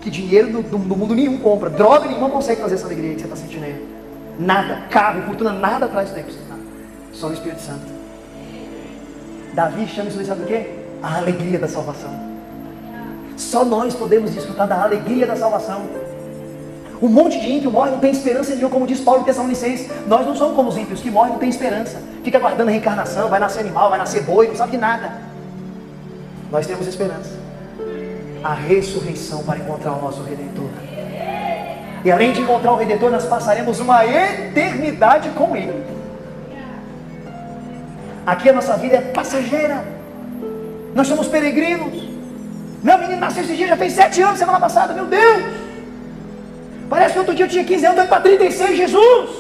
Que 0.01 0.11
dinheiro 0.11 0.53
do, 0.53 0.63
do, 0.63 0.79
do 0.79 0.97
mundo 0.97 1.15
nenhum 1.15 1.39
compra. 1.39 1.71
Droga 1.71 2.07
nenhuma 2.07 2.31
consegue 2.31 2.61
fazer 2.61 2.75
essa 2.75 2.87
alegria 2.87 3.15
que 3.15 3.21
você 3.21 3.25
está 3.25 3.37
sentindo 3.37 3.65
aí. 3.65 3.89
Nada. 4.39 4.83
Carro, 4.91 5.23
fortuna, 5.23 5.53
nada 5.53 5.89
traz 5.89 6.09
isso 6.09 6.15
daí. 6.15 6.52
Só 7.13 7.29
o 7.29 7.33
Espírito 7.33 7.61
Santo. 7.61 8.03
Davi 9.55 9.87
chama 9.87 10.09
isso 10.09 10.25
sabe 10.25 10.43
o 10.43 10.47
quê? 10.47 10.79
A 11.03 11.19
alegria 11.19 11.59
da 11.59 11.69
salvação. 11.69 12.11
Só 13.37 13.65
nós 13.65 13.95
podemos 13.95 14.31
desfrutar 14.31 14.67
da 14.67 14.83
alegria 14.83 15.27
da 15.27 15.37
salvação. 15.37 15.83
Um 17.03 17.09
monte 17.09 17.41
de 17.41 17.51
ímpio 17.51 17.71
morre, 17.71 17.91
não 17.91 17.99
tem 17.99 18.13
esperança 18.13 18.55
nenhuma, 18.55 18.71
como 18.71 18.87
diz 18.87 19.01
Paulo 19.01 19.23
em 19.23 19.25
Tessalonicenses. 19.25 19.91
Nós 20.07 20.25
não 20.25 20.37
somos 20.37 20.55
como 20.55 20.69
os 20.69 20.77
ímpios 20.77 21.01
que 21.01 21.11
morrem, 21.11 21.33
não 21.33 21.39
tem 21.41 21.49
esperança. 21.49 22.01
Fica 22.23 22.39
aguardando 22.39 22.71
a 22.71 22.73
reencarnação, 22.73 23.29
vai 23.29 23.41
nascer 23.41 23.61
animal, 23.61 23.91
vai 23.91 23.99
nascer 23.99 24.23
boi, 24.23 24.47
não 24.47 24.55
sabe 24.55 24.73
de 24.73 24.79
nada. 24.79 25.13
Nós 26.51 26.67
temos 26.67 26.87
esperança. 26.87 27.33
A 28.45 28.55
ressurreição 28.55 29.43
para 29.43 29.59
encontrar 29.59 29.93
o 29.93 30.01
nosso 30.01 30.23
Redentor. 30.23 30.71
E 32.05 32.11
além 32.11 32.33
de 32.33 32.41
encontrar 32.41 32.73
o 32.73 32.77
Redentor, 32.77 33.11
nós 33.11 33.27
passaremos 33.27 33.81
uma 33.81 34.05
eternidade 34.07 35.29
com 35.31 35.57
Ele. 35.57 35.92
Aqui 38.27 38.49
a 38.49 38.53
nossa 38.53 38.77
vida 38.77 38.97
é 38.97 39.01
passageira. 39.01 39.85
Nós 40.95 41.09
somos 41.09 41.29
peregrinos. 41.29 42.13
Meu 42.83 42.99
menino 42.99 43.21
nasceu 43.21 43.43
esse 43.43 43.55
dia, 43.55 43.69
já 43.69 43.77
fez 43.77 43.93
sete 43.93 44.21
anos 44.23 44.39
semana 44.39 44.59
passada, 44.59 44.93
meu 44.93 45.07
Deus! 45.07 45.43
Parece 46.91 47.13
que 47.15 47.19
outro 47.21 47.35
dia 47.35 47.47
eu 47.47 47.49
tinha 47.49 47.65
15 47.65 47.87
anos, 47.87 47.99
estou 48.03 48.09
para 48.09 48.23
36, 48.23 48.77
Jesus. 48.77 49.31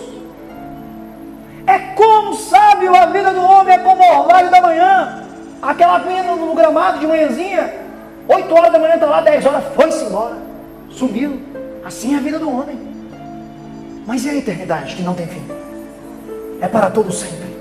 É 1.66 1.78
como 1.94 2.34
sábio 2.34 2.94
a 2.96 3.06
vida 3.06 3.32
do 3.32 3.42
homem, 3.42 3.74
é 3.74 3.78
como 3.78 4.02
o 4.02 4.20
orvalho 4.20 4.50
da 4.50 4.60
manhã. 4.60 5.22
Aquela 5.60 5.98
menina 5.98 6.34
no, 6.34 6.46
no 6.46 6.54
gramado 6.54 6.98
de 6.98 7.06
manhãzinha, 7.06 7.72
8 8.26 8.54
horas 8.54 8.72
da 8.72 8.78
manhã 8.78 8.94
está 8.94 9.06
lá, 9.06 9.20
10 9.20 9.46
horas, 9.46 9.64
foi-se 9.74 10.04
embora. 10.04 10.36
Sumiu. 10.90 11.40
Assim 11.84 12.14
é 12.14 12.18
a 12.18 12.20
vida 12.20 12.38
do 12.38 12.50
homem. 12.50 12.78
Mas 14.06 14.24
e 14.24 14.30
a 14.30 14.34
eternidade 14.34 14.96
que 14.96 15.02
não 15.02 15.14
tem 15.14 15.26
fim? 15.26 15.42
É 16.60 16.68
para 16.68 16.90
todo 16.90 17.12
sempre. 17.12 17.51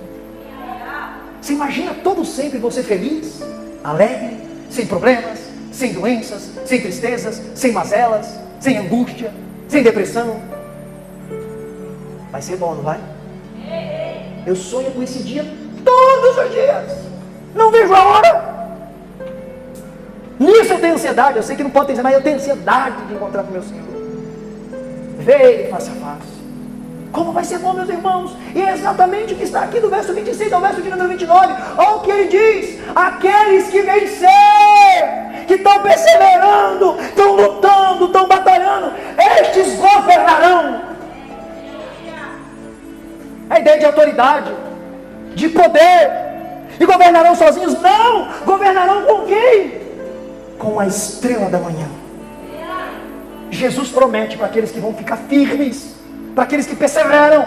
Você 1.41 1.53
imagina 1.53 1.95
todo 2.03 2.23
sempre 2.23 2.59
você 2.59 2.83
feliz, 2.83 3.41
alegre, 3.83 4.37
sem 4.69 4.85
problemas, 4.85 5.39
sem 5.71 5.91
doenças, 5.93 6.51
sem 6.65 6.79
tristezas, 6.79 7.41
sem 7.55 7.71
mazelas, 7.71 8.37
sem 8.59 8.77
angústia, 8.77 9.33
sem 9.67 9.81
depressão. 9.81 10.39
Vai 12.31 12.41
ser 12.41 12.57
bom, 12.57 12.75
não 12.75 12.83
vai? 12.83 12.99
Eu 14.45 14.55
sonho 14.55 14.91
com 14.91 15.01
esse 15.01 15.19
dia 15.23 15.45
todos 15.83 16.45
os 16.45 16.51
dias. 16.51 16.91
Não 17.55 17.71
vejo 17.71 17.93
a 17.93 18.03
hora. 18.03 18.51
Nisso 20.39 20.73
eu 20.73 20.79
tenho 20.79 20.93
ansiedade. 20.93 21.37
Eu 21.37 21.43
sei 21.43 21.55
que 21.55 21.63
não 21.63 21.69
pode 21.69 21.93
ter 21.93 22.01
mas 22.01 22.13
eu 22.13 22.21
tenho 22.21 22.37
ansiedade 22.37 23.05
de 23.05 23.13
encontrar 23.13 23.43
com 23.43 23.51
meu 23.51 23.63
Senhor. 23.63 23.85
Ele 25.19 25.69
face 25.69 25.89
a 25.89 25.93
face. 25.93 26.40
Como 27.11 27.33
vai 27.33 27.43
ser 27.43 27.59
bom, 27.59 27.73
meus 27.73 27.89
irmãos? 27.89 28.37
E 28.55 28.61
é 28.61 28.71
exatamente 28.71 29.33
o 29.33 29.37
que 29.37 29.43
está 29.43 29.61
aqui 29.61 29.79
do 29.79 29.89
verso 29.89 30.13
26 30.13 30.53
ao 30.53 30.61
verso 30.61 30.81
de 30.81 30.89
número 30.89 31.09
29. 31.09 31.53
Olha 31.77 31.95
o 31.95 31.99
que 31.99 32.11
ele 32.11 32.27
diz: 32.29 32.79
aqueles 32.95 33.67
que 33.67 33.81
vencer, 33.81 35.45
que 35.45 35.55
estão 35.55 35.81
perseverando, 35.81 36.97
estão 37.01 37.35
lutando, 37.35 38.05
estão 38.05 38.27
batalhando, 38.27 38.93
estes 39.39 39.75
governarão. 39.75 40.81
A 43.49 43.59
ideia 43.59 43.79
de 43.79 43.85
autoridade, 43.85 44.51
de 45.35 45.49
poder, 45.49 46.11
e 46.79 46.85
governarão 46.85 47.35
sozinhos? 47.35 47.73
Não! 47.81 48.29
Governarão 48.45 49.03
com 49.03 49.25
quem? 49.25 49.81
Com 50.57 50.79
a 50.79 50.87
estrela 50.87 51.49
da 51.49 51.59
manhã. 51.59 51.87
Jesus 53.49 53.89
promete 53.89 54.37
para 54.37 54.47
aqueles 54.47 54.71
que 54.71 54.79
vão 54.79 54.93
ficar 54.93 55.17
firmes 55.17 56.00
para 56.33 56.43
aqueles 56.43 56.65
que 56.65 56.75
perseveram. 56.75 57.45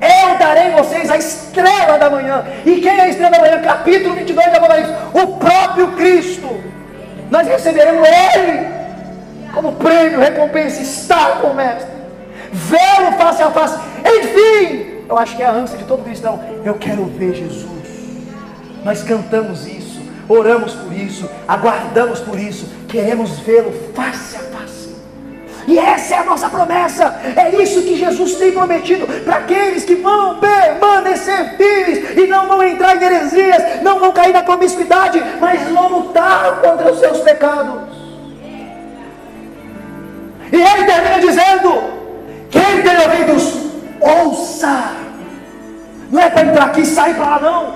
Eu 0.00 0.38
darei 0.38 0.70
vocês 0.72 1.10
a 1.10 1.16
estrela 1.16 1.98
da 1.98 2.10
manhã. 2.10 2.44
E 2.66 2.80
quem 2.80 2.98
é 2.98 3.02
a 3.02 3.08
estrela 3.08 3.30
da 3.30 3.40
manhã? 3.40 3.60
Capítulo 3.62 4.14
22 4.14 4.50
de 4.50 4.56
Apocalipse. 4.56 4.92
O 5.12 5.26
próprio 5.38 5.92
Cristo. 5.92 6.62
Nós 7.30 7.46
receberemos 7.46 8.06
Ele 8.06 8.74
como 9.54 9.72
prêmio, 9.72 10.18
recompensa, 10.18 10.82
estar 10.82 11.40
com 11.40 11.48
o 11.48 11.54
Mestre. 11.54 11.88
Vê-lo 12.52 13.12
face 13.16 13.42
a 13.42 13.50
face. 13.50 13.78
Enfim, 14.04 15.04
eu 15.08 15.16
acho 15.16 15.36
que 15.36 15.42
é 15.42 15.46
a 15.46 15.52
ânsia 15.52 15.78
de 15.78 15.84
todo 15.84 16.02
cristão. 16.02 16.42
Eu 16.64 16.74
quero 16.74 17.04
ver 17.06 17.34
Jesus. 17.34 17.68
Nós 18.84 19.02
cantamos 19.02 19.66
isso, 19.66 20.02
oramos 20.28 20.74
por 20.74 20.92
isso, 20.92 21.28
aguardamos 21.48 22.20
por 22.20 22.38
isso, 22.38 22.68
queremos 22.88 23.38
vê-lo 23.38 23.72
face. 23.94 24.33
E 25.66 25.78
essa 25.78 26.14
é 26.14 26.18
a 26.18 26.24
nossa 26.24 26.48
promessa. 26.48 27.14
É 27.36 27.62
isso 27.62 27.82
que 27.82 27.96
Jesus 27.96 28.34
tem 28.34 28.52
prometido 28.52 29.06
para 29.24 29.36
aqueles 29.36 29.84
que 29.84 29.94
vão 29.94 30.38
permanecer 30.38 31.56
firmes 31.56 32.18
e 32.18 32.26
não 32.26 32.46
vão 32.46 32.62
entrar 32.62 32.96
em 32.96 33.04
heresias, 33.04 33.82
não 33.82 33.98
vão 33.98 34.12
cair 34.12 34.32
na 34.32 34.42
promiscuidade, 34.42 35.22
mas 35.40 35.62
vão 35.68 35.88
lutar 35.88 36.60
contra 36.60 36.92
os 36.92 36.98
seus 36.98 37.18
pecados. 37.20 37.94
E 40.52 40.56
ele 40.56 40.84
termina 40.84 41.20
dizendo: 41.20 41.82
quem 42.50 42.82
tem 42.82 42.98
ouvidos, 42.98 43.54
ouça. 44.00 44.92
Não 46.10 46.20
é 46.20 46.30
para 46.30 46.46
entrar 46.46 46.66
aqui 46.66 46.82
e 46.82 46.86
sair 46.86 47.14
para 47.14 47.24
lá, 47.24 47.40
não. 47.40 47.74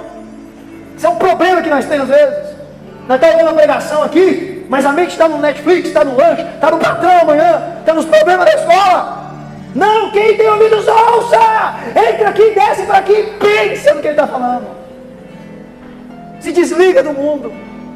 Isso 0.96 1.07
é 1.07 1.11
um 1.11 1.16
problema 1.16 1.62
que 1.62 1.70
nós 1.70 1.85
temos 1.87 2.11
às 2.11 2.16
vezes. 2.16 2.57
Nós 3.09 3.16
estamos 3.16 3.35
ouvindo 3.35 3.48
uma 3.48 3.57
pregação 3.57 4.03
aqui, 4.03 4.58
mas 4.69 4.85
a 4.85 4.93
mente 4.93 5.11
está 5.11 5.29
no 5.29 5.39
Netflix, 5.39 5.89
está 5.89 6.05
no 6.05 6.17
lanche, 6.17 6.43
está 6.43 6.71
no 6.71 6.79
patrão 6.79 7.21
amanhã, 7.23 7.77
está 7.81 7.95
nos 7.95 8.05
problemas 8.05 8.45
da 8.45 8.55
escola. 8.55 9.19
Não, 9.75 10.11
quem 10.11 10.37
tem 10.37 10.49
ouvidos, 10.49 10.87
ouça! 10.87 11.75
Entra 11.91 12.29
aqui, 12.29 12.51
desce 12.51 12.83
para 12.85 12.99
aqui, 12.99 13.35
pensa 13.39 13.95
no 13.95 14.01
que 14.01 14.09
ele 14.09 14.15
está 14.15 14.27
falando. 14.27 14.67
Se 16.41 16.53
desliga 16.53 17.03
do 17.03 17.13
mundo, 17.13 17.53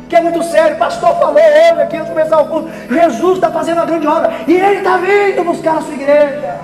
que 0.08 0.16
é 0.16 0.20
muito 0.20 0.42
sério. 0.42 0.76
Pastor 0.76 1.18
falou 1.18 1.34
hoje 1.34 1.82
aqui 1.82 1.96
antes 1.96 2.08
de 2.08 2.14
começar 2.14 2.40
o 2.40 2.46
culto. 2.46 2.70
Jesus 2.90 3.34
está 3.34 3.50
fazendo 3.50 3.78
uma 3.78 3.86
grande 3.86 4.06
obra 4.06 4.32
e 4.46 4.54
ele 4.54 4.78
está 4.78 4.96
vindo 4.96 5.44
buscar 5.44 5.78
a 5.78 5.82
sua 5.82 5.94
igreja. 5.94 6.56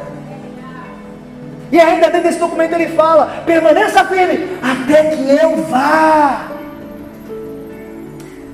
E 1.70 1.78
ainda 1.78 2.06
dentro 2.06 2.22
desse 2.22 2.38
documento 2.38 2.72
ele 2.72 2.88
fala: 2.88 3.42
permaneça 3.44 4.04
firme 4.04 4.58
até 4.62 5.04
que 5.04 5.30
eu 5.30 5.56
vá. 5.64 6.57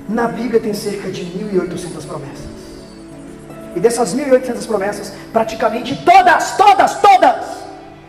Na 0.07 0.27
Bíblia 0.27 0.59
tem 0.59 0.73
cerca 0.73 1.09
de 1.09 1.23
1.800 1.23 2.05
promessas. 2.05 2.55
E 3.75 3.79
dessas 3.79 4.15
1.800 4.15 4.67
promessas, 4.67 5.13
praticamente 5.33 5.95
todas, 6.05 6.55
todas, 6.55 6.95
todas, 6.99 7.45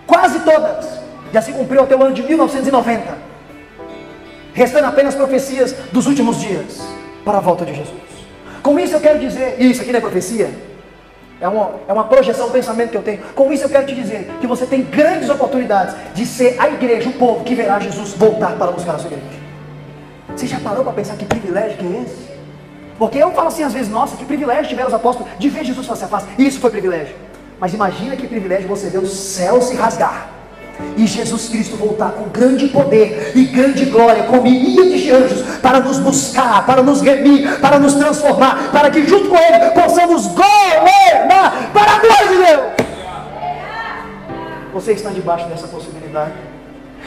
quase 0.07 0.41
todas, 0.41 0.87
já 1.33 1.43
se 1.43 1.53
cumpriu 1.53 1.83
até 1.83 1.97
o 1.97 2.03
ano 2.03 2.15
de 2.15 2.23
1990. 2.23 3.17
Restando 4.53 4.87
apenas 4.87 5.15
profecias 5.15 5.75
dos 5.91 6.07
últimos 6.07 6.41
dias 6.41 6.81
para 7.25 7.39
a 7.39 7.41
volta 7.41 7.65
de 7.65 7.75
Jesus. 7.75 8.07
Com 8.63 8.79
isso 8.79 8.95
eu 8.95 9.01
quero 9.01 9.19
dizer, 9.19 9.57
e 9.59 9.71
isso 9.71 9.83
aqui 9.83 9.91
não 9.91 9.99
é 9.99 10.01
profecia, 10.01 10.51
é 11.41 11.49
uma, 11.49 11.75
é 11.89 11.93
uma 11.93 12.05
projeção, 12.05 12.49
um 12.49 12.51
pensamento 12.51 12.91
que 12.91 12.97
eu 12.97 13.03
tenho. 13.03 13.21
Com 13.35 13.53
isso 13.53 13.65
eu 13.65 13.69
quero 13.69 13.87
te 13.87 13.95
dizer 13.95 14.31
que 14.41 14.47
você 14.47 14.67
tem 14.67 14.83
grandes 14.83 15.29
oportunidades 15.29 15.95
de 16.15 16.25
ser 16.25 16.57
a 16.59 16.69
igreja, 16.69 17.09
o 17.09 17.13
povo 17.15 17.45
que 17.45 17.55
verá 17.55 17.79
Jesus 17.79 18.13
voltar 18.15 18.57
para 18.57 18.71
buscar 18.71 18.95
a 18.95 18.99
sua 18.99 19.09
igreja. 19.09 19.36
Você 20.37 20.47
já 20.47 20.61
parou 20.61 20.85
para 20.85 20.93
pensar 20.93 21.17
que 21.17 21.25
privilégio 21.25 21.79
que 21.79 21.87
é 21.87 22.03
esse? 22.03 22.37
Porque 22.99 23.17
eu 23.17 23.33
falo 23.33 23.49
assim 23.49 23.63
às 23.63 23.73
vezes, 23.73 23.89
nossa, 23.89 24.17
que 24.17 24.25
privilégio 24.25 24.69
tiveram 24.69 24.89
os 24.89 24.95
apóstolos 24.95 25.33
de 25.39 25.49
ver 25.49 25.65
Jesus 25.65 25.87
face 25.87 26.05
a 26.05 26.09
face. 26.09 26.27
Isso 26.39 26.61
foi 26.61 26.71
privilégio. 26.71 27.17
Mas 27.59 27.73
imagina 27.73 28.15
que 28.17 28.27
privilégio 28.27 28.69
você 28.69 28.91
ver 28.91 28.99
o 28.99 29.07
céu 29.07 29.63
se 29.63 29.75
rasgar. 29.75 30.29
E 30.95 31.07
Jesus 31.07 31.49
Cristo 31.49 31.77
voltar 31.77 32.11
com 32.11 32.29
grande 32.29 32.69
poder 32.69 33.33
e 33.35 33.47
grande 33.47 33.87
glória, 33.87 34.25
com 34.25 34.43
milhares 34.43 35.01
de 35.01 35.11
anjos, 35.11 35.43
para 35.63 35.81
nos 35.81 35.99
buscar, 36.01 36.67
para 36.67 36.83
nos 36.83 37.01
remir, 37.01 37.59
para 37.59 37.79
nos 37.79 37.95
transformar, 37.95 38.71
para 38.71 38.91
que 38.91 39.07
junto 39.07 39.31
com 39.31 39.37
Ele 39.37 39.71
possamos 39.71 40.27
governar 40.27 41.71
para 41.73 41.93
a 41.93 41.99
glória 41.99 42.29
de 42.29 42.37
Deus. 42.45 42.63
Você 44.75 44.93
está 44.93 45.09
debaixo 45.09 45.49
dessa 45.49 45.67
possibilidade. 45.67 46.35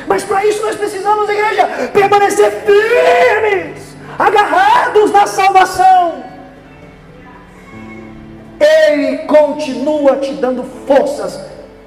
Mas 0.07 0.23
para 0.23 0.45
isso 0.45 0.61
nós 0.61 0.75
precisamos, 0.75 1.29
igreja, 1.29 1.67
permanecer 1.93 2.51
firmes, 2.65 3.95
agarrados 4.17 5.11
na 5.11 5.27
salvação. 5.27 6.23
Ele 8.59 9.19
continua 9.19 10.17
te 10.17 10.33
dando 10.33 10.63
forças 10.85 11.39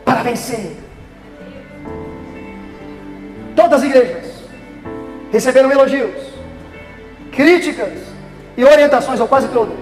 para 0.04 0.22
vencer. 0.22 0.76
Todas 3.54 3.80
as 3.80 3.84
igrejas 3.84 4.32
receberam 5.30 5.70
elogios, 5.70 6.32
críticas 7.30 7.92
e 8.56 8.64
orientações, 8.64 9.20
ou 9.20 9.28
quase 9.28 9.48
todas. 9.48 9.76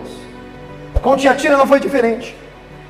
Com 1.02 1.16
Tiatira 1.16 1.56
não 1.56 1.66
foi 1.66 1.80
diferente. 1.80 2.36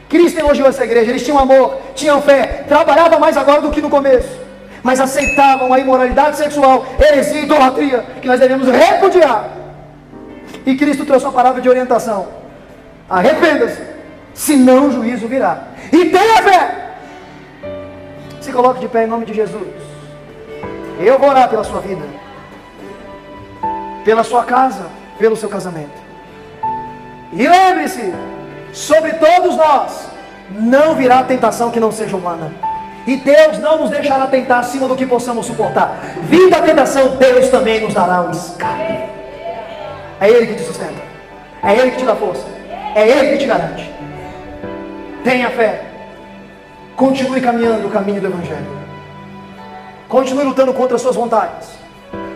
Cristo 0.09 0.41
elogiou 0.41 0.69
essa 0.69 0.85
igreja, 0.85 1.11
eles 1.11 1.25
tinham 1.25 1.39
amor, 1.39 1.79
tinham 1.95 2.21
fé, 2.21 2.65
trabalhavam 2.67 3.21
mais 3.21 3.37
agora 3.37 3.61
do 3.61 3.71
que 3.71 3.81
no 3.81 3.89
começo, 3.89 4.40
mas 4.83 5.01
aceitavam 5.01 5.73
a 5.73 5.79
imoralidade 5.79 6.37
sexual, 6.37 6.87
heresia 6.99 7.41
e 7.41 7.45
idolatria, 7.45 8.05
que 8.21 8.29
nós 8.29 8.41
devemos 8.41 8.69
repudiar. 8.69 9.51
E 10.65 10.77
Cristo 10.77 11.05
trouxe 11.05 11.25
uma 11.27 11.33
palavra 11.33 11.61
de 11.61 11.69
orientação: 11.69 12.29
arrependa-se, 13.09 13.83
senão 14.35 14.89
o 14.89 14.93
juízo 14.93 15.29
virá. 15.29 15.65
E 15.93 16.07
tenha 16.07 16.43
fé. 16.43 16.91
Se 18.41 18.53
coloque 18.53 18.81
de 18.81 18.89
pé 18.89 19.05
em 19.05 19.09
nome 19.09 19.27
de 19.27 19.35
Jesus. 19.35 19.69
Eu 20.99 21.19
vou 21.19 21.31
orar 21.31 21.49
pela 21.49 21.65
sua 21.65 21.81
vida, 21.81 22.05
pela 24.05 24.23
sua 24.23 24.45
casa, 24.45 24.87
pelo 25.19 25.37
seu 25.37 25.49
casamento. 25.49 25.99
E 27.33 27.47
lembre-se, 27.47 28.13
sobre 28.73 29.15
todos 29.15 29.57
nós 29.57 30.09
não 30.51 30.95
virá 30.95 31.23
tentação 31.23 31.71
que 31.71 31.81
não 31.81 31.93
seja 31.93 32.17
humana. 32.17 32.53
E 33.07 33.17
Deus 33.17 33.59
não 33.59 33.79
nos 33.79 33.91
deixará 33.91 34.27
tentar 34.27 34.59
acima 34.59 34.87
do 34.87 34.97
que 34.97 35.07
possamos 35.07 35.47
suportar. 35.47 35.99
Vindo 36.23 36.55
a 36.55 36.61
tentação, 36.61 37.17
Deus 37.17 37.49
também 37.49 37.81
nos 37.81 37.95
dará 37.95 38.23
um 38.23 38.31
escape. 38.31 39.11
É 40.21 40.29
Ele 40.29 40.47
que 40.49 40.55
te 40.55 40.63
sustenta. 40.63 41.01
É 41.63 41.75
Ele 41.75 41.93
que 41.93 41.99
te 41.99 42.05
dá 42.05 42.15
força. 42.15 42.45
É 42.95 43.09
Ele 43.09 43.33
que 43.33 43.39
te 43.39 43.47
garante. 43.47 43.91
Tenha 45.25 45.51
fé. 45.51 45.85
Continue 46.97 47.41
caminhando 47.41 47.89
o 47.89 47.91
caminho 47.91 48.21
do 48.21 48.27
Evangelho. 48.27 48.81
Continue 50.09 50.45
lutando 50.45 50.75
contra 50.75 50.97
as 50.97 51.03
suas 51.03 51.17
vontades. 51.17 51.71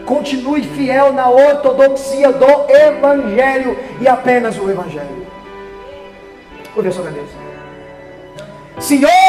Continue 0.06 0.62
fiel 0.62 1.12
na 1.12 1.28
ortodoxia 1.28 2.32
do 2.32 2.46
Evangelho 2.70 3.78
e 4.00 4.08
apenas 4.08 4.58
o 4.58 4.70
Evangelho. 4.70 5.26
A 6.76 6.90
sua 6.90 7.04
cabeça. 7.04 7.34
Senhor! 8.80 9.24